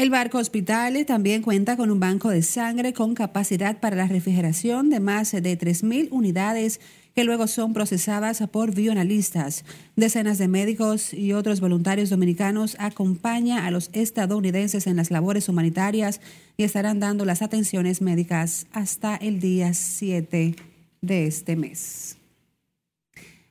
El 0.00 0.08
barco 0.08 0.38
hospital 0.38 1.04
también 1.04 1.42
cuenta 1.42 1.76
con 1.76 1.90
un 1.90 2.00
banco 2.00 2.30
de 2.30 2.40
sangre 2.40 2.94
con 2.94 3.12
capacidad 3.14 3.80
para 3.80 3.96
la 3.96 4.06
refrigeración 4.06 4.88
de 4.88 4.98
más 4.98 5.30
de 5.30 5.58
3.000 5.58 6.08
unidades 6.10 6.80
que 7.14 7.22
luego 7.22 7.46
son 7.46 7.74
procesadas 7.74 8.42
por 8.50 8.74
bioanalistas. 8.74 9.62
Decenas 9.96 10.38
de 10.38 10.48
médicos 10.48 11.12
y 11.12 11.34
otros 11.34 11.60
voluntarios 11.60 12.08
dominicanos 12.08 12.76
acompañan 12.78 13.58
a 13.58 13.70
los 13.70 13.90
estadounidenses 13.92 14.86
en 14.86 14.96
las 14.96 15.10
labores 15.10 15.50
humanitarias 15.50 16.22
y 16.56 16.62
estarán 16.62 16.98
dando 16.98 17.26
las 17.26 17.42
atenciones 17.42 18.00
médicas 18.00 18.68
hasta 18.72 19.16
el 19.16 19.38
día 19.38 19.74
7 19.74 20.56
de 21.02 21.26
este 21.26 21.56
mes. 21.56 22.16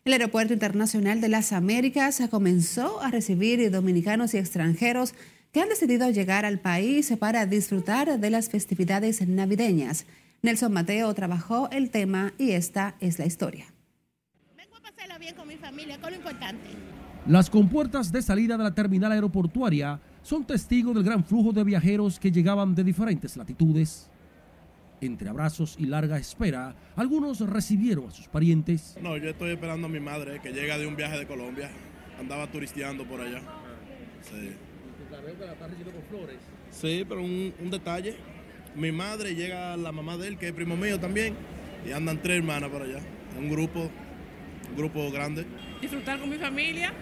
El 0.04 0.14
Aeropuerto 0.14 0.54
Internacional 0.54 1.22
de 1.22 1.30
las 1.30 1.52
Américas 1.52 2.20
comenzó 2.32 3.02
a 3.02 3.12
recibir 3.12 3.70
dominicanos 3.70 4.34
y 4.34 4.40
extranjeros 4.40 5.14
que 5.52 5.62
han 5.62 5.70
decidido 5.70 6.10
llegar 6.10 6.46
al 6.46 6.60
país 6.60 7.14
para 7.20 7.46
disfrutar 7.46 8.20
de 8.20 8.30
las 8.30 8.50
festividades 8.50 9.28
navideñas. 9.28 10.06
Nelson 10.42 10.72
Mateo 10.72 11.14
trabajó 11.14 11.70
el 11.72 11.90
tema 11.90 12.34
y 12.38 12.52
esta 12.52 12.96
es 13.00 13.20
la 13.20 13.26
historia. 13.26 13.66
Vengo 14.56 14.78
a 14.78 14.82
pasarla 14.82 15.18
bien 15.18 15.36
con 15.36 15.48
mi 15.48 15.56
familia, 15.56 16.00
con 16.00 16.12
lo 16.12 16.18
importante. 16.18 16.70
Las 17.28 17.50
compuertas 17.50 18.12
de 18.12 18.22
salida 18.22 18.58
de 18.58 18.64
la 18.64 18.74
terminal 18.74 19.12
aeroportuaria 19.12 20.00
son 20.22 20.46
testigos 20.46 20.96
del 20.96 21.04
gran 21.04 21.24
flujo 21.24 21.52
de 21.52 21.64
viajeros 21.64 22.20
que 22.20 22.32
llegaban 22.32 22.76
de 22.76 22.84
diferentes 22.84 23.36
latitudes. 23.36 24.10
Entre 25.02 25.30
abrazos 25.30 25.76
y 25.80 25.86
larga 25.86 26.18
espera, 26.18 26.76
algunos 26.96 27.40
recibieron 27.40 28.10
a 28.10 28.12
sus 28.12 28.28
parientes. 28.28 28.98
No, 29.02 29.18
yo 29.18 29.30
estoy 29.30 29.52
esperando 29.52 29.88
a 29.88 29.90
mi 29.90 30.00
madre 30.00 30.40
que 30.42 30.52
llega 30.52 30.78
de 30.78 30.88
un 30.88 30.96
viaje 30.96 31.18
de 31.18 31.28
Colombia. 31.28 31.70
Andaba 32.20 32.48
turisteando 32.52 33.06
por 33.06 33.22
allá. 33.22 33.42
Sí. 34.22 34.69
La 35.12 35.20
veo 35.22 35.38
que 35.38 35.46
la 35.46 35.54
está 35.54 35.68
recibiendo 35.68 36.00
con 36.00 36.04
flores. 36.10 36.38
Sí, 36.72 37.06
pero 37.08 37.22
un, 37.22 37.54
un, 37.60 37.70
detalle. 37.70 38.16
Mi 38.76 38.92
madre 38.92 39.34
llega 39.34 39.76
la 39.78 39.92
mamá 39.92 40.18
de 40.18 40.28
él, 40.28 40.38
que 40.38 40.50
es 40.50 40.54
primo 40.54 40.76
mío 40.76 41.00
también, 41.00 41.36
y 41.88 41.92
andan 41.92 42.22
tres 42.22 42.38
hermanas 42.38 42.70
por 42.70 42.84
allá. 42.84 43.00
Un 43.38 43.50
grupo, 43.50 43.90
un 44.70 44.76
grupo 44.78 45.12
grande. 45.12 45.46
Disfrutar 45.82 46.20
con 46.20 46.30
mi 46.30 46.38
familia 46.38 46.94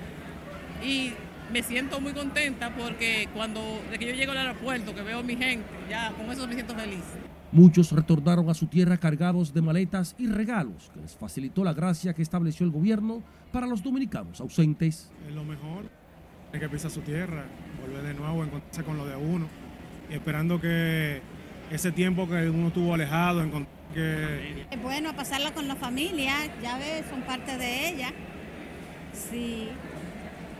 y 0.83 1.11
me 1.51 1.63
siento 1.63 1.99
muy 1.99 2.13
contenta 2.13 2.73
porque 2.75 3.27
cuando 3.33 3.81
de 3.91 3.97
que 3.97 4.07
yo 4.07 4.13
llego 4.13 4.31
al 4.31 4.39
aeropuerto, 4.39 4.93
que 4.93 5.01
veo 5.01 5.19
a 5.19 5.23
mi 5.23 5.35
gente, 5.35 5.65
ya 5.89 6.11
con 6.13 6.29
eso 6.31 6.47
me 6.47 6.53
siento 6.53 6.75
feliz. 6.75 7.03
Muchos 7.51 7.91
retornaron 7.91 8.49
a 8.49 8.53
su 8.53 8.67
tierra 8.67 8.97
cargados 8.97 9.53
de 9.53 9.61
maletas 9.61 10.15
y 10.17 10.27
regalos 10.27 10.91
que 10.93 10.99
les 10.99 11.15
facilitó 11.15 11.63
la 11.63 11.73
gracia 11.73 12.13
que 12.13 12.21
estableció 12.21 12.65
el 12.65 12.71
gobierno 12.71 13.23
para 13.53 13.67
los 13.67 13.81
dominicanos 13.81 14.41
ausentes. 14.41 15.09
Es 15.27 15.33
lo 15.33 15.45
mejor, 15.45 15.85
que 16.51 16.69
pisar 16.69 16.89
su 16.89 17.01
tierra, 17.01 17.45
volver 17.81 18.03
de 18.03 18.13
nuevo, 18.13 18.43
encontrarse 18.43 18.83
con 18.83 18.97
lo 18.97 19.05
de 19.05 19.15
uno, 19.15 19.47
y 20.09 20.13
esperando 20.13 20.59
que 20.59 21.21
ese 21.71 21.91
tiempo 21.91 22.27
que 22.27 22.49
uno 22.49 22.67
estuvo 22.67 22.93
alejado, 22.93 23.43
que... 23.93 24.65
Es 24.71 24.81
bueno 24.81 25.15
pasarla 25.15 25.53
con 25.53 25.67
la 25.67 25.75
familia, 25.75 26.33
ya 26.61 26.77
ves, 26.77 27.05
son 27.09 27.21
parte 27.21 27.57
de 27.57 27.89
ella. 27.89 28.13
Sí, 29.13 29.69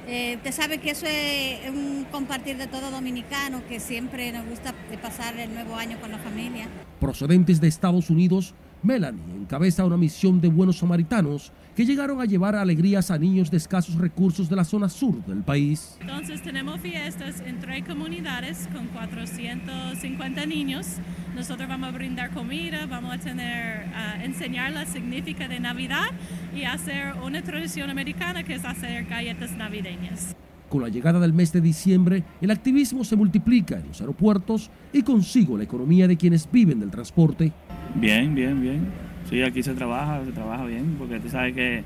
eh, 0.08 0.36
usted 0.38 0.52
sabe 0.52 0.78
que 0.80 0.92
eso 0.92 1.06
es 1.06 1.70
un 1.70 2.06
compartir 2.12 2.58
de 2.58 2.68
todo 2.68 2.92
dominicano, 2.92 3.62
que 3.68 3.80
siempre 3.80 4.32
nos 4.32 4.46
gusta 4.46 4.74
pasar 5.02 5.38
el 5.40 5.54
nuevo 5.54 5.76
año 5.76 6.00
con 6.00 6.12
la 6.12 6.18
familia. 6.18 6.68
Procedentes 7.00 7.60
de 7.60 7.68
Estados 7.68 8.10
Unidos, 8.10 8.54
Melanie 8.84 9.24
encabeza 9.36 9.86
una 9.86 9.98
misión 9.98 10.40
de 10.42 10.50
buenos 10.50 10.78
samaritanos 10.78 11.52
que 11.76 11.86
llegaron 11.86 12.20
a 12.20 12.26
llevar 12.26 12.56
alegrías 12.56 13.12
a 13.12 13.18
niños 13.18 13.52
de 13.52 13.58
escasos 13.58 13.96
recursos 13.96 14.50
de 14.50 14.56
la 14.56 14.64
zona 14.64 14.90
sur 14.90 15.24
del 15.26 15.44
país. 15.44 15.96
Entonces 16.02 16.42
tenemos 16.42 16.80
fiestas 16.82 17.40
en 17.42 17.60
tres 17.60 17.86
comunidades 17.86 18.68
con 18.74 18.88
450 18.88 20.46
niños. 20.48 20.88
Nosotros 21.36 21.70
vamos 21.70 21.90
a 21.90 21.92
brindar 21.92 22.32
comida, 22.32 22.88
vamos 22.88 23.14
a 23.14 23.20
tener, 23.20 23.86
uh, 23.88 24.24
enseñar 24.24 24.72
la 24.72 24.86
significa 24.86 25.48
de 25.48 25.60
Navidad 25.60 26.08
y 26.56 26.64
hacer 26.64 27.14
una 27.24 27.44
tradición 27.44 27.92
americana 27.92 28.44
que 28.44 28.56
es 28.56 28.66
hacer 28.66 29.06
galletas 29.06 29.52
navideñas. 29.52 30.36
Con 30.70 30.82
la 30.82 30.90
llegada 30.90 31.20
del 31.22 31.32
mes 31.32 31.54
de 31.54 31.62
diciembre, 31.62 32.24
el 32.42 32.52
activismo 32.52 33.06
se 33.06 33.16
multiplica 33.16 33.78
en 33.78 33.88
los 33.88 34.02
aeropuertos 34.02 34.70
y 34.92 35.02
consigo 35.02 35.58
la 35.58 35.64
economía 35.64 36.10
de 36.10 36.18
quienes 36.18 36.50
viven 36.52 36.82
del 36.82 36.92
transporte. 36.92 37.54
Bien, 37.96 38.36
bien, 38.36 38.62
bien. 38.62 38.88
Sí, 39.30 39.42
aquí 39.44 39.64
se 39.64 39.74
trabaja, 39.74 40.26
se 40.26 40.32
trabaja 40.34 40.66
bien, 40.66 40.96
porque 41.00 41.22
tú 41.22 41.30
sabes 41.30 41.54
que 41.54 41.84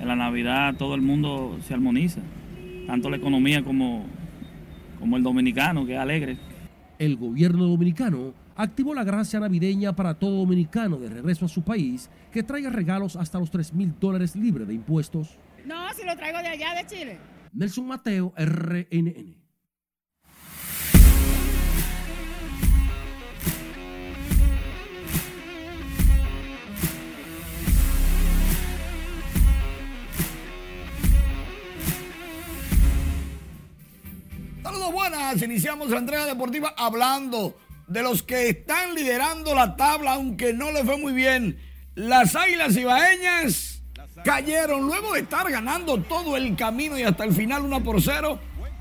en 0.00 0.08
la 0.08 0.14
Navidad 0.14 0.76
todo 0.76 0.94
el 0.94 1.02
mundo 1.02 1.58
se 1.66 1.74
armoniza, 1.74 2.20
tanto 2.86 3.10
la 3.10 3.16
economía 3.16 3.64
como, 3.64 4.04
como 5.00 5.16
el 5.16 5.24
dominicano, 5.24 5.84
que 5.84 5.94
es 5.94 5.98
alegre. 5.98 6.36
El 7.00 7.16
gobierno 7.16 7.66
dominicano 7.66 8.32
activó 8.54 8.94
la 8.94 9.02
gracia 9.02 9.40
navideña 9.40 9.96
para 9.96 10.14
todo 10.14 10.36
dominicano 10.36 10.98
de 10.98 11.08
regreso 11.08 11.46
a 11.46 11.48
su 11.48 11.62
país 11.62 12.10
que 12.30 12.44
traiga 12.44 12.70
regalos 12.70 13.16
hasta 13.16 13.40
los 13.40 13.50
3 13.50 13.74
mil 13.74 13.92
dólares 13.98 14.36
libre 14.36 14.66
de 14.66 14.74
impuestos. 14.74 15.36
No, 15.66 15.92
si 15.94 16.04
lo 16.04 16.16
traigo 16.16 16.38
de 16.38 16.48
allá, 16.48 16.74
de 16.74 16.86
Chile. 16.86 17.18
Nelson 17.52 17.86
Mateo, 17.86 18.32
RNN. 18.36 19.36
Saludos 34.62 34.92
buenas, 34.92 35.42
iniciamos 35.42 35.90
la 35.90 35.98
entrega 35.98 36.26
deportiva 36.26 36.74
hablando 36.76 37.58
de 37.88 38.02
los 38.02 38.22
que 38.22 38.48
están 38.48 38.94
liderando 38.94 39.54
la 39.54 39.74
tabla, 39.76 40.12
aunque 40.12 40.52
no 40.52 40.70
les 40.70 40.84
fue 40.84 40.96
muy 40.98 41.12
bien. 41.12 41.58
Las 41.96 42.36
Águilas 42.36 42.76
Ibaeñas 42.76 43.69
cayeron 44.24 44.86
luego 44.86 45.14
de 45.14 45.20
estar 45.20 45.50
ganando 45.50 46.00
todo 46.02 46.36
el 46.36 46.56
camino 46.56 46.98
y 46.98 47.02
hasta 47.02 47.24
el 47.24 47.32
final 47.32 47.62
1 47.62 47.82
por 47.82 48.00
0. 48.00 48.38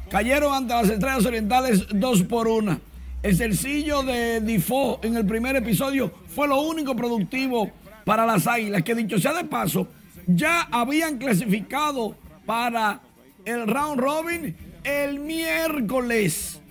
Cayeron 0.10 0.54
ante 0.54 0.74
las 0.74 0.90
Estrellas 0.90 1.26
Orientales 1.26 1.86
2 1.92 2.24
por 2.24 2.48
1. 2.48 2.80
El 3.22 3.36
sencillo 3.36 4.02
de 4.04 4.42
Difo 4.42 5.00
en 5.04 5.18
el 5.18 5.26
primer 5.26 5.56
episodio 5.56 6.12
fue 6.28 6.48
lo 6.48 6.62
único 6.62 6.96
productivo 6.96 7.70
para 8.06 8.26
las 8.26 8.48
Águilas, 8.48 8.82
que 8.84 8.96
dicho 8.96 9.20
sea 9.20 9.34
de 9.34 9.44
paso, 9.44 9.88
ya 10.26 10.62
habían 10.72 11.18
clasificado 11.18 12.16
para 12.46 13.02
el 13.46 13.68
round 13.68 14.00
robin 14.00 14.56
el 14.84 15.20
miércoles. 15.20 16.62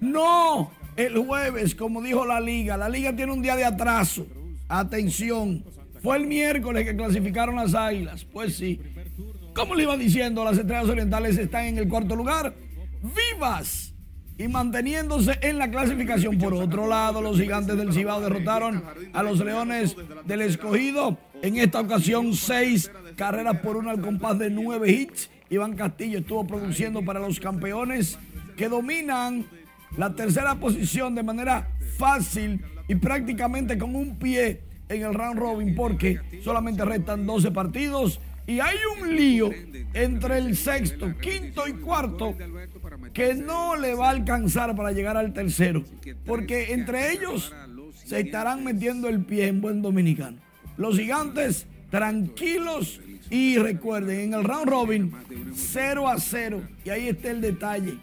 No, 0.00 0.70
el 0.96 1.16
jueves, 1.18 1.74
como 1.74 2.02
dijo 2.02 2.26
la 2.26 2.40
liga. 2.40 2.76
La 2.76 2.88
liga 2.88 3.14
tiene 3.16 3.32
un 3.32 3.42
día 3.42 3.56
de 3.56 3.64
atraso. 3.64 4.26
Atención. 4.68 5.64
Fue 6.04 6.18
el 6.18 6.26
miércoles 6.26 6.84
que 6.84 6.94
clasificaron 6.94 7.56
las 7.56 7.74
águilas. 7.74 8.26
Pues 8.26 8.56
sí. 8.56 8.78
Como 9.54 9.74
le 9.74 9.84
iba 9.84 9.96
diciendo, 9.96 10.44
las 10.44 10.58
estrellas 10.58 10.90
orientales 10.90 11.38
están 11.38 11.64
en 11.64 11.78
el 11.78 11.88
cuarto 11.88 12.14
lugar. 12.14 12.54
Vivas. 13.02 13.94
Y 14.36 14.46
manteniéndose 14.48 15.38
en 15.40 15.56
la 15.56 15.70
clasificación. 15.70 16.36
Por 16.36 16.52
otro 16.52 16.86
lado, 16.86 17.22
los 17.22 17.40
gigantes 17.40 17.78
del 17.78 17.94
Cibao 17.94 18.20
derrotaron 18.20 18.84
a 19.14 19.22
los 19.22 19.42
leones 19.42 19.96
del 20.26 20.42
escogido. 20.42 21.16
En 21.40 21.56
esta 21.56 21.80
ocasión, 21.80 22.34
seis 22.34 22.90
carreras 23.16 23.60
por 23.60 23.78
una 23.78 23.92
al 23.92 24.02
compás 24.02 24.38
de 24.38 24.50
nueve 24.50 24.92
hits 24.92 25.30
Iván 25.48 25.74
Castillo 25.74 26.18
estuvo 26.18 26.46
produciendo 26.46 27.02
para 27.02 27.20
los 27.20 27.40
campeones 27.40 28.18
que 28.56 28.68
dominan 28.68 29.46
la 29.96 30.14
tercera 30.14 30.54
posición 30.56 31.14
de 31.14 31.22
manera 31.22 31.70
fácil 31.96 32.62
y 32.88 32.94
prácticamente 32.96 33.78
con 33.78 33.94
un 33.94 34.18
pie 34.18 34.73
en 34.88 35.02
el 35.02 35.14
round 35.14 35.38
robin 35.38 35.74
porque 35.74 36.20
solamente 36.42 36.84
restan 36.84 37.26
12 37.26 37.50
partidos 37.50 38.20
y 38.46 38.60
hay 38.60 38.76
un 39.00 39.16
lío 39.16 39.50
entre 39.94 40.38
el 40.38 40.56
sexto, 40.56 41.14
quinto 41.18 41.66
y 41.66 41.72
cuarto 41.74 42.34
que 43.12 43.34
no 43.34 43.76
le 43.76 43.94
va 43.94 44.08
a 44.08 44.10
alcanzar 44.10 44.76
para 44.76 44.92
llegar 44.92 45.16
al 45.16 45.32
tercero 45.32 45.82
porque 46.26 46.72
entre 46.72 47.12
ellos 47.12 47.52
se 48.04 48.20
estarán 48.20 48.64
metiendo 48.64 49.08
el 49.08 49.24
pie 49.24 49.48
en 49.48 49.60
buen 49.60 49.80
dominicano. 49.80 50.38
Los 50.76 50.98
gigantes 50.98 51.66
tranquilos 51.90 53.00
y 53.30 53.56
recuerden, 53.58 54.20
en 54.20 54.34
el 54.34 54.44
round 54.44 54.68
robin 54.68 55.12
0 55.54 56.08
a 56.08 56.18
0 56.18 56.62
y 56.84 56.90
ahí 56.90 57.08
está 57.08 57.30
el 57.30 57.40
detalle. 57.40 57.96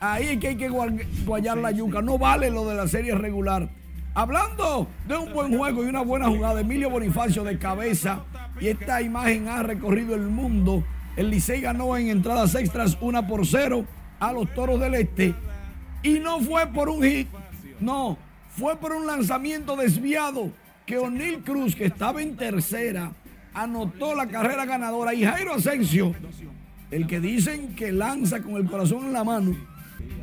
Ahí 0.00 0.28
es 0.28 0.38
que 0.38 0.48
hay 0.48 0.56
que 0.56 0.68
guayar 0.68 1.58
la 1.58 1.70
yuca, 1.70 2.02
no 2.02 2.18
vale 2.18 2.50
lo 2.50 2.68
de 2.68 2.74
la 2.74 2.88
serie 2.88 3.14
regular. 3.14 3.68
Hablando 4.16 4.88
de 5.06 5.14
un 5.14 5.30
buen 5.34 5.58
juego 5.58 5.84
y 5.84 5.88
una 5.88 6.00
buena 6.00 6.28
jugada, 6.28 6.62
Emilio 6.62 6.88
Bonifacio 6.88 7.44
de 7.44 7.58
cabeza 7.58 8.24
y 8.58 8.68
esta 8.68 9.02
imagen 9.02 9.46
ha 9.46 9.62
recorrido 9.62 10.14
el 10.14 10.22
mundo. 10.22 10.82
El 11.16 11.28
Licey 11.28 11.60
ganó 11.60 11.94
en 11.98 12.08
entradas 12.08 12.54
extras 12.54 12.96
1 12.98 13.26
por 13.26 13.46
0 13.46 13.84
a 14.18 14.32
los 14.32 14.54
Toros 14.54 14.80
del 14.80 14.94
Este 14.94 15.34
y 16.02 16.18
no 16.18 16.40
fue 16.40 16.66
por 16.68 16.88
un 16.88 17.02
hit, 17.02 17.28
no, 17.78 18.16
fue 18.56 18.76
por 18.76 18.92
un 18.92 19.06
lanzamiento 19.06 19.76
desviado 19.76 20.50
que 20.86 20.96
O'Neill 20.96 21.44
Cruz, 21.44 21.76
que 21.76 21.84
estaba 21.84 22.22
en 22.22 22.38
tercera, 22.38 23.12
anotó 23.52 24.14
la 24.14 24.28
carrera 24.28 24.64
ganadora 24.64 25.12
y 25.12 25.26
Jairo 25.26 25.52
Asensio, 25.52 26.14
el 26.90 27.06
que 27.06 27.20
dicen 27.20 27.74
que 27.74 27.92
lanza 27.92 28.40
con 28.40 28.54
el 28.56 28.64
corazón 28.64 29.04
en 29.04 29.12
la 29.12 29.24
mano, 29.24 29.54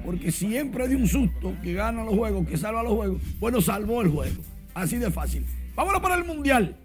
porque 0.03 0.31
siempre 0.31 0.87
de 0.87 0.95
un 0.95 1.07
susto 1.07 1.53
que 1.63 1.73
gana 1.73 2.03
los 2.03 2.15
juegos, 2.15 2.47
que 2.47 2.57
salva 2.57 2.83
los 2.83 2.93
juegos, 2.93 3.21
bueno, 3.39 3.61
salvó 3.61 4.01
el 4.01 4.09
juego. 4.09 4.41
Así 4.73 4.97
de 4.97 5.11
fácil. 5.11 5.45
Vámonos 5.75 6.01
para 6.01 6.15
el 6.15 6.25
Mundial. 6.25 6.75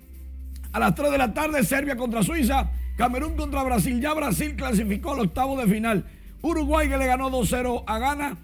A 0.72 0.78
las 0.78 0.94
3 0.94 1.10
de 1.10 1.18
la 1.18 1.32
tarde, 1.32 1.64
Serbia 1.64 1.96
contra 1.96 2.22
Suiza, 2.22 2.70
Camerún 2.96 3.36
contra 3.36 3.62
Brasil. 3.62 4.00
Ya 4.00 4.14
Brasil 4.14 4.54
clasificó 4.56 5.14
al 5.14 5.20
octavo 5.20 5.56
de 5.60 5.66
final. 5.66 6.04
Uruguay 6.42 6.88
que 6.88 6.98
le 6.98 7.06
ganó 7.06 7.30
2-0 7.30 7.84
a 7.86 7.98
Ghana. 7.98 8.36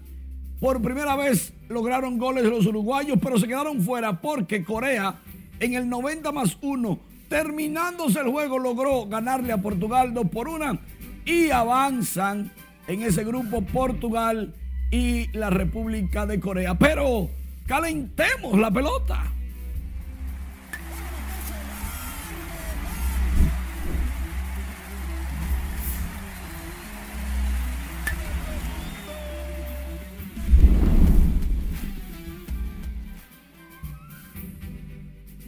Por 0.59 0.81
primera 0.81 1.15
vez 1.15 1.53
lograron 1.69 2.17
goles 2.17 2.45
los 2.45 2.65
uruguayos, 2.65 3.19
pero 3.21 3.39
se 3.39 3.47
quedaron 3.47 3.81
fuera 3.81 4.21
porque 4.21 4.63
Corea 4.63 5.15
en 5.59 5.73
el 5.73 5.87
90 5.89 6.31
más 6.31 6.57
1, 6.61 6.99
terminándose 7.29 8.19
el 8.19 8.29
juego, 8.29 8.59
logró 8.59 9.05
ganarle 9.07 9.51
a 9.51 9.61
Portugal 9.61 10.13
2 10.13 10.27
por 10.29 10.47
1 10.47 10.79
y 11.25 11.49
avanzan 11.51 12.51
en 12.87 13.01
ese 13.01 13.23
grupo 13.23 13.61
Portugal 13.61 14.53
y 14.91 15.27
la 15.37 15.49
República 15.49 16.25
de 16.25 16.39
Corea. 16.39 16.75
Pero 16.75 17.29
calentemos 17.67 18.57
la 18.57 18.71
pelota. 18.71 19.31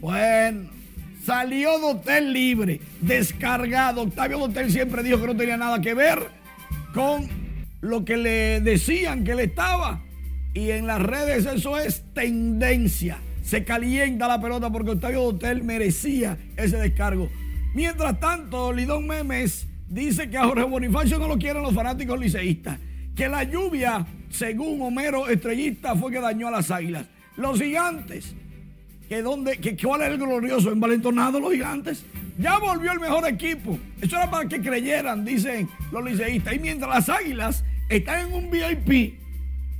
Bueno, 0.00 0.70
salió 1.24 1.78
Dotel 1.78 2.32
libre, 2.32 2.80
descargado. 3.00 4.02
Octavio 4.02 4.38
Dotel 4.38 4.70
siempre 4.70 5.02
dijo 5.02 5.20
que 5.20 5.26
no 5.26 5.36
tenía 5.36 5.56
nada 5.56 5.80
que 5.80 5.92
ver 5.92 6.30
con 6.94 7.37
lo 7.80 8.04
que 8.04 8.16
le 8.16 8.60
decían 8.60 9.24
que 9.24 9.34
le 9.34 9.44
estaba. 9.44 10.02
Y 10.54 10.70
en 10.70 10.86
las 10.86 11.00
redes 11.00 11.46
eso 11.46 11.78
es 11.78 12.04
tendencia. 12.14 13.18
Se 13.42 13.64
calienta 13.64 14.28
la 14.28 14.40
pelota 14.40 14.70
porque 14.70 14.90
Octavio 14.90 15.22
Dotel 15.22 15.62
merecía 15.62 16.36
ese 16.56 16.76
descargo. 16.76 17.28
Mientras 17.74 18.18
tanto, 18.18 18.72
Lidón 18.72 19.06
Memes 19.06 19.66
dice 19.88 20.28
que 20.28 20.36
a 20.36 20.44
Jorge 20.44 20.64
Bonifacio 20.64 21.18
no 21.18 21.28
lo 21.28 21.38
quieren 21.38 21.62
los 21.62 21.74
fanáticos 21.74 22.18
liceístas. 22.18 22.78
Que 23.14 23.28
la 23.28 23.44
lluvia, 23.44 24.06
según 24.30 24.82
Homero 24.82 25.28
Estrellista, 25.28 25.94
fue 25.96 26.12
que 26.12 26.20
dañó 26.20 26.48
a 26.48 26.52
las 26.52 26.70
águilas. 26.70 27.06
Los 27.36 27.60
gigantes 27.60 28.34
que, 29.08 29.22
dónde, 29.22 29.58
que 29.58 29.76
cuál 29.76 30.02
es 30.02 30.08
el 30.08 30.18
glorioso 30.18 30.70
envalentonado 30.70 31.40
los 31.40 31.52
gigantes. 31.52 32.04
Ya 32.38 32.58
volvió 32.58 32.92
el 32.92 33.00
mejor 33.00 33.26
equipo. 33.26 33.78
Eso 34.00 34.16
era 34.16 34.30
para 34.30 34.48
que 34.48 34.60
creyeran, 34.60 35.24
dicen 35.24 35.68
los 35.90 36.04
liceístas. 36.04 36.54
Y 36.54 36.58
mientras 36.58 36.94
las 36.94 37.08
águilas 37.08 37.64
están 37.88 38.28
en 38.28 38.34
un 38.34 38.50
VIP, 38.50 39.18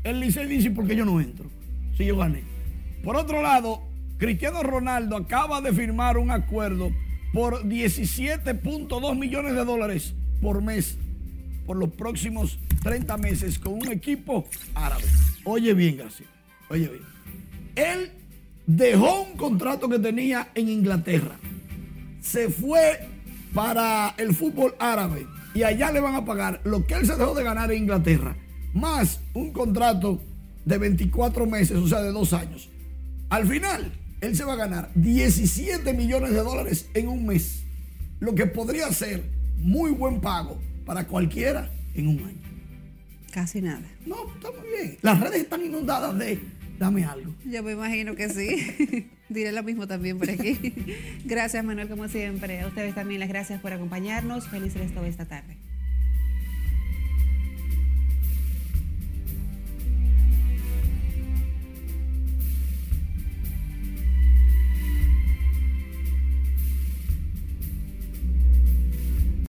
el 0.05 0.21
licey 0.21 0.47
dice, 0.47 0.71
¿por 0.71 0.87
qué 0.87 0.97
yo 0.97 1.05
no 1.05 1.21
entro? 1.21 1.51
Si 1.97 2.05
yo 2.05 2.17
gané. 2.17 2.43
Por 3.03 3.17
otro 3.17 3.43
lado, 3.43 3.83
Cristiano 4.19 4.63
Ronaldo 4.63 5.17
acaba 5.17 5.61
de 5.61 5.73
firmar 5.73 6.19
un 6.19 6.31
acuerdo 6.31 6.91
por 7.33 7.65
17.2 7.65 9.19
millones 9.19 9.55
de 9.55 9.65
dólares 9.65 10.15
por 10.41 10.63
mes 10.63 10.99
por 11.67 11.77
los 11.77 11.91
próximos 11.91 12.59
30 12.83 13.19
meses 13.19 13.59
con 13.59 13.75
un 13.75 13.93
equipo 13.93 14.47
árabe. 14.75 15.05
Oye 15.45 15.75
bien, 15.75 15.99
García. 15.99 16.27
Oye 16.71 16.89
bien. 16.89 17.03
Él 17.77 18.11
dejó 18.67 19.23
un 19.23 19.37
contrato 19.37 19.89
que 19.89 19.99
tenía 19.99 20.49
en 20.55 20.69
Inglaterra, 20.69 21.37
se 22.21 22.49
fue 22.49 23.09
para 23.55 24.15
el 24.19 24.35
fútbol 24.35 24.75
árabe 24.79 25.27
y 25.59 25.65
allá 25.65 25.91
le 25.91 25.99
van 25.99 26.15
a 26.15 26.25
pagar 26.25 26.61
lo 26.63 26.87
que 26.87 26.95
él 26.95 27.05
se 27.05 27.17
dejó 27.17 27.35
de 27.35 27.43
ganar 27.43 27.73
en 27.73 27.83
Inglaterra, 27.83 28.37
más 28.75 29.19
un 29.35 29.53
contrato 29.53 30.23
de 30.65 30.79
24 30.79 31.47
meses, 31.47 31.77
o 31.79 31.89
sea, 31.89 32.01
de 32.01 32.13
dos 32.13 32.33
años. 32.33 32.71
Al 33.29 33.45
final, 33.45 33.93
él 34.21 34.37
se 34.37 34.45
va 34.45 34.53
a 34.53 34.57
ganar 34.57 34.93
17 34.95 35.95
millones 35.95 36.31
de 36.31 36.39
dólares 36.45 36.89
en 36.95 37.09
un 37.09 37.27
mes, 37.27 37.65
lo 38.21 38.37
que 38.37 38.47
podría 38.47 38.93
ser 38.93 39.25
muy 39.57 39.91
buen 39.91 40.21
pago 40.21 40.61
para 40.87 41.09
cualquiera 41.09 41.69
en 41.97 42.07
un 42.07 42.19
año. 42.19 42.39
Casi 43.33 43.61
nada. 43.61 43.83
No, 44.07 44.33
está 44.33 44.53
muy 44.53 44.69
bien. 44.69 44.99
Las 45.03 45.19
redes 45.19 45.41
están 45.41 45.65
inundadas 45.65 46.17
de 46.17 46.39
dame 46.79 47.05
algo. 47.05 47.35
Yo 47.45 47.65
me 47.65 47.73
imagino 47.73 48.15
que 48.15 48.29
sí. 48.29 49.11
Diré 49.29 49.53
lo 49.53 49.63
mismo 49.63 49.87
también 49.87 50.19
por 50.19 50.31
aquí. 50.31 50.59
Gracias, 51.25 51.63
Manuel, 51.65 51.89
como 51.89 52.09
siempre. 52.09 52.61
A 52.63 52.67
ustedes 52.67 52.95
también 52.95 53.21
las 53.21 53.29
gracias 53.29 53.61
por 53.61 53.73
acompañarnos. 53.73 54.49
Feliz 54.49 54.75
resto 54.75 55.03
de 55.03 55.09
esta 55.09 55.27
tarde. 55.27 55.57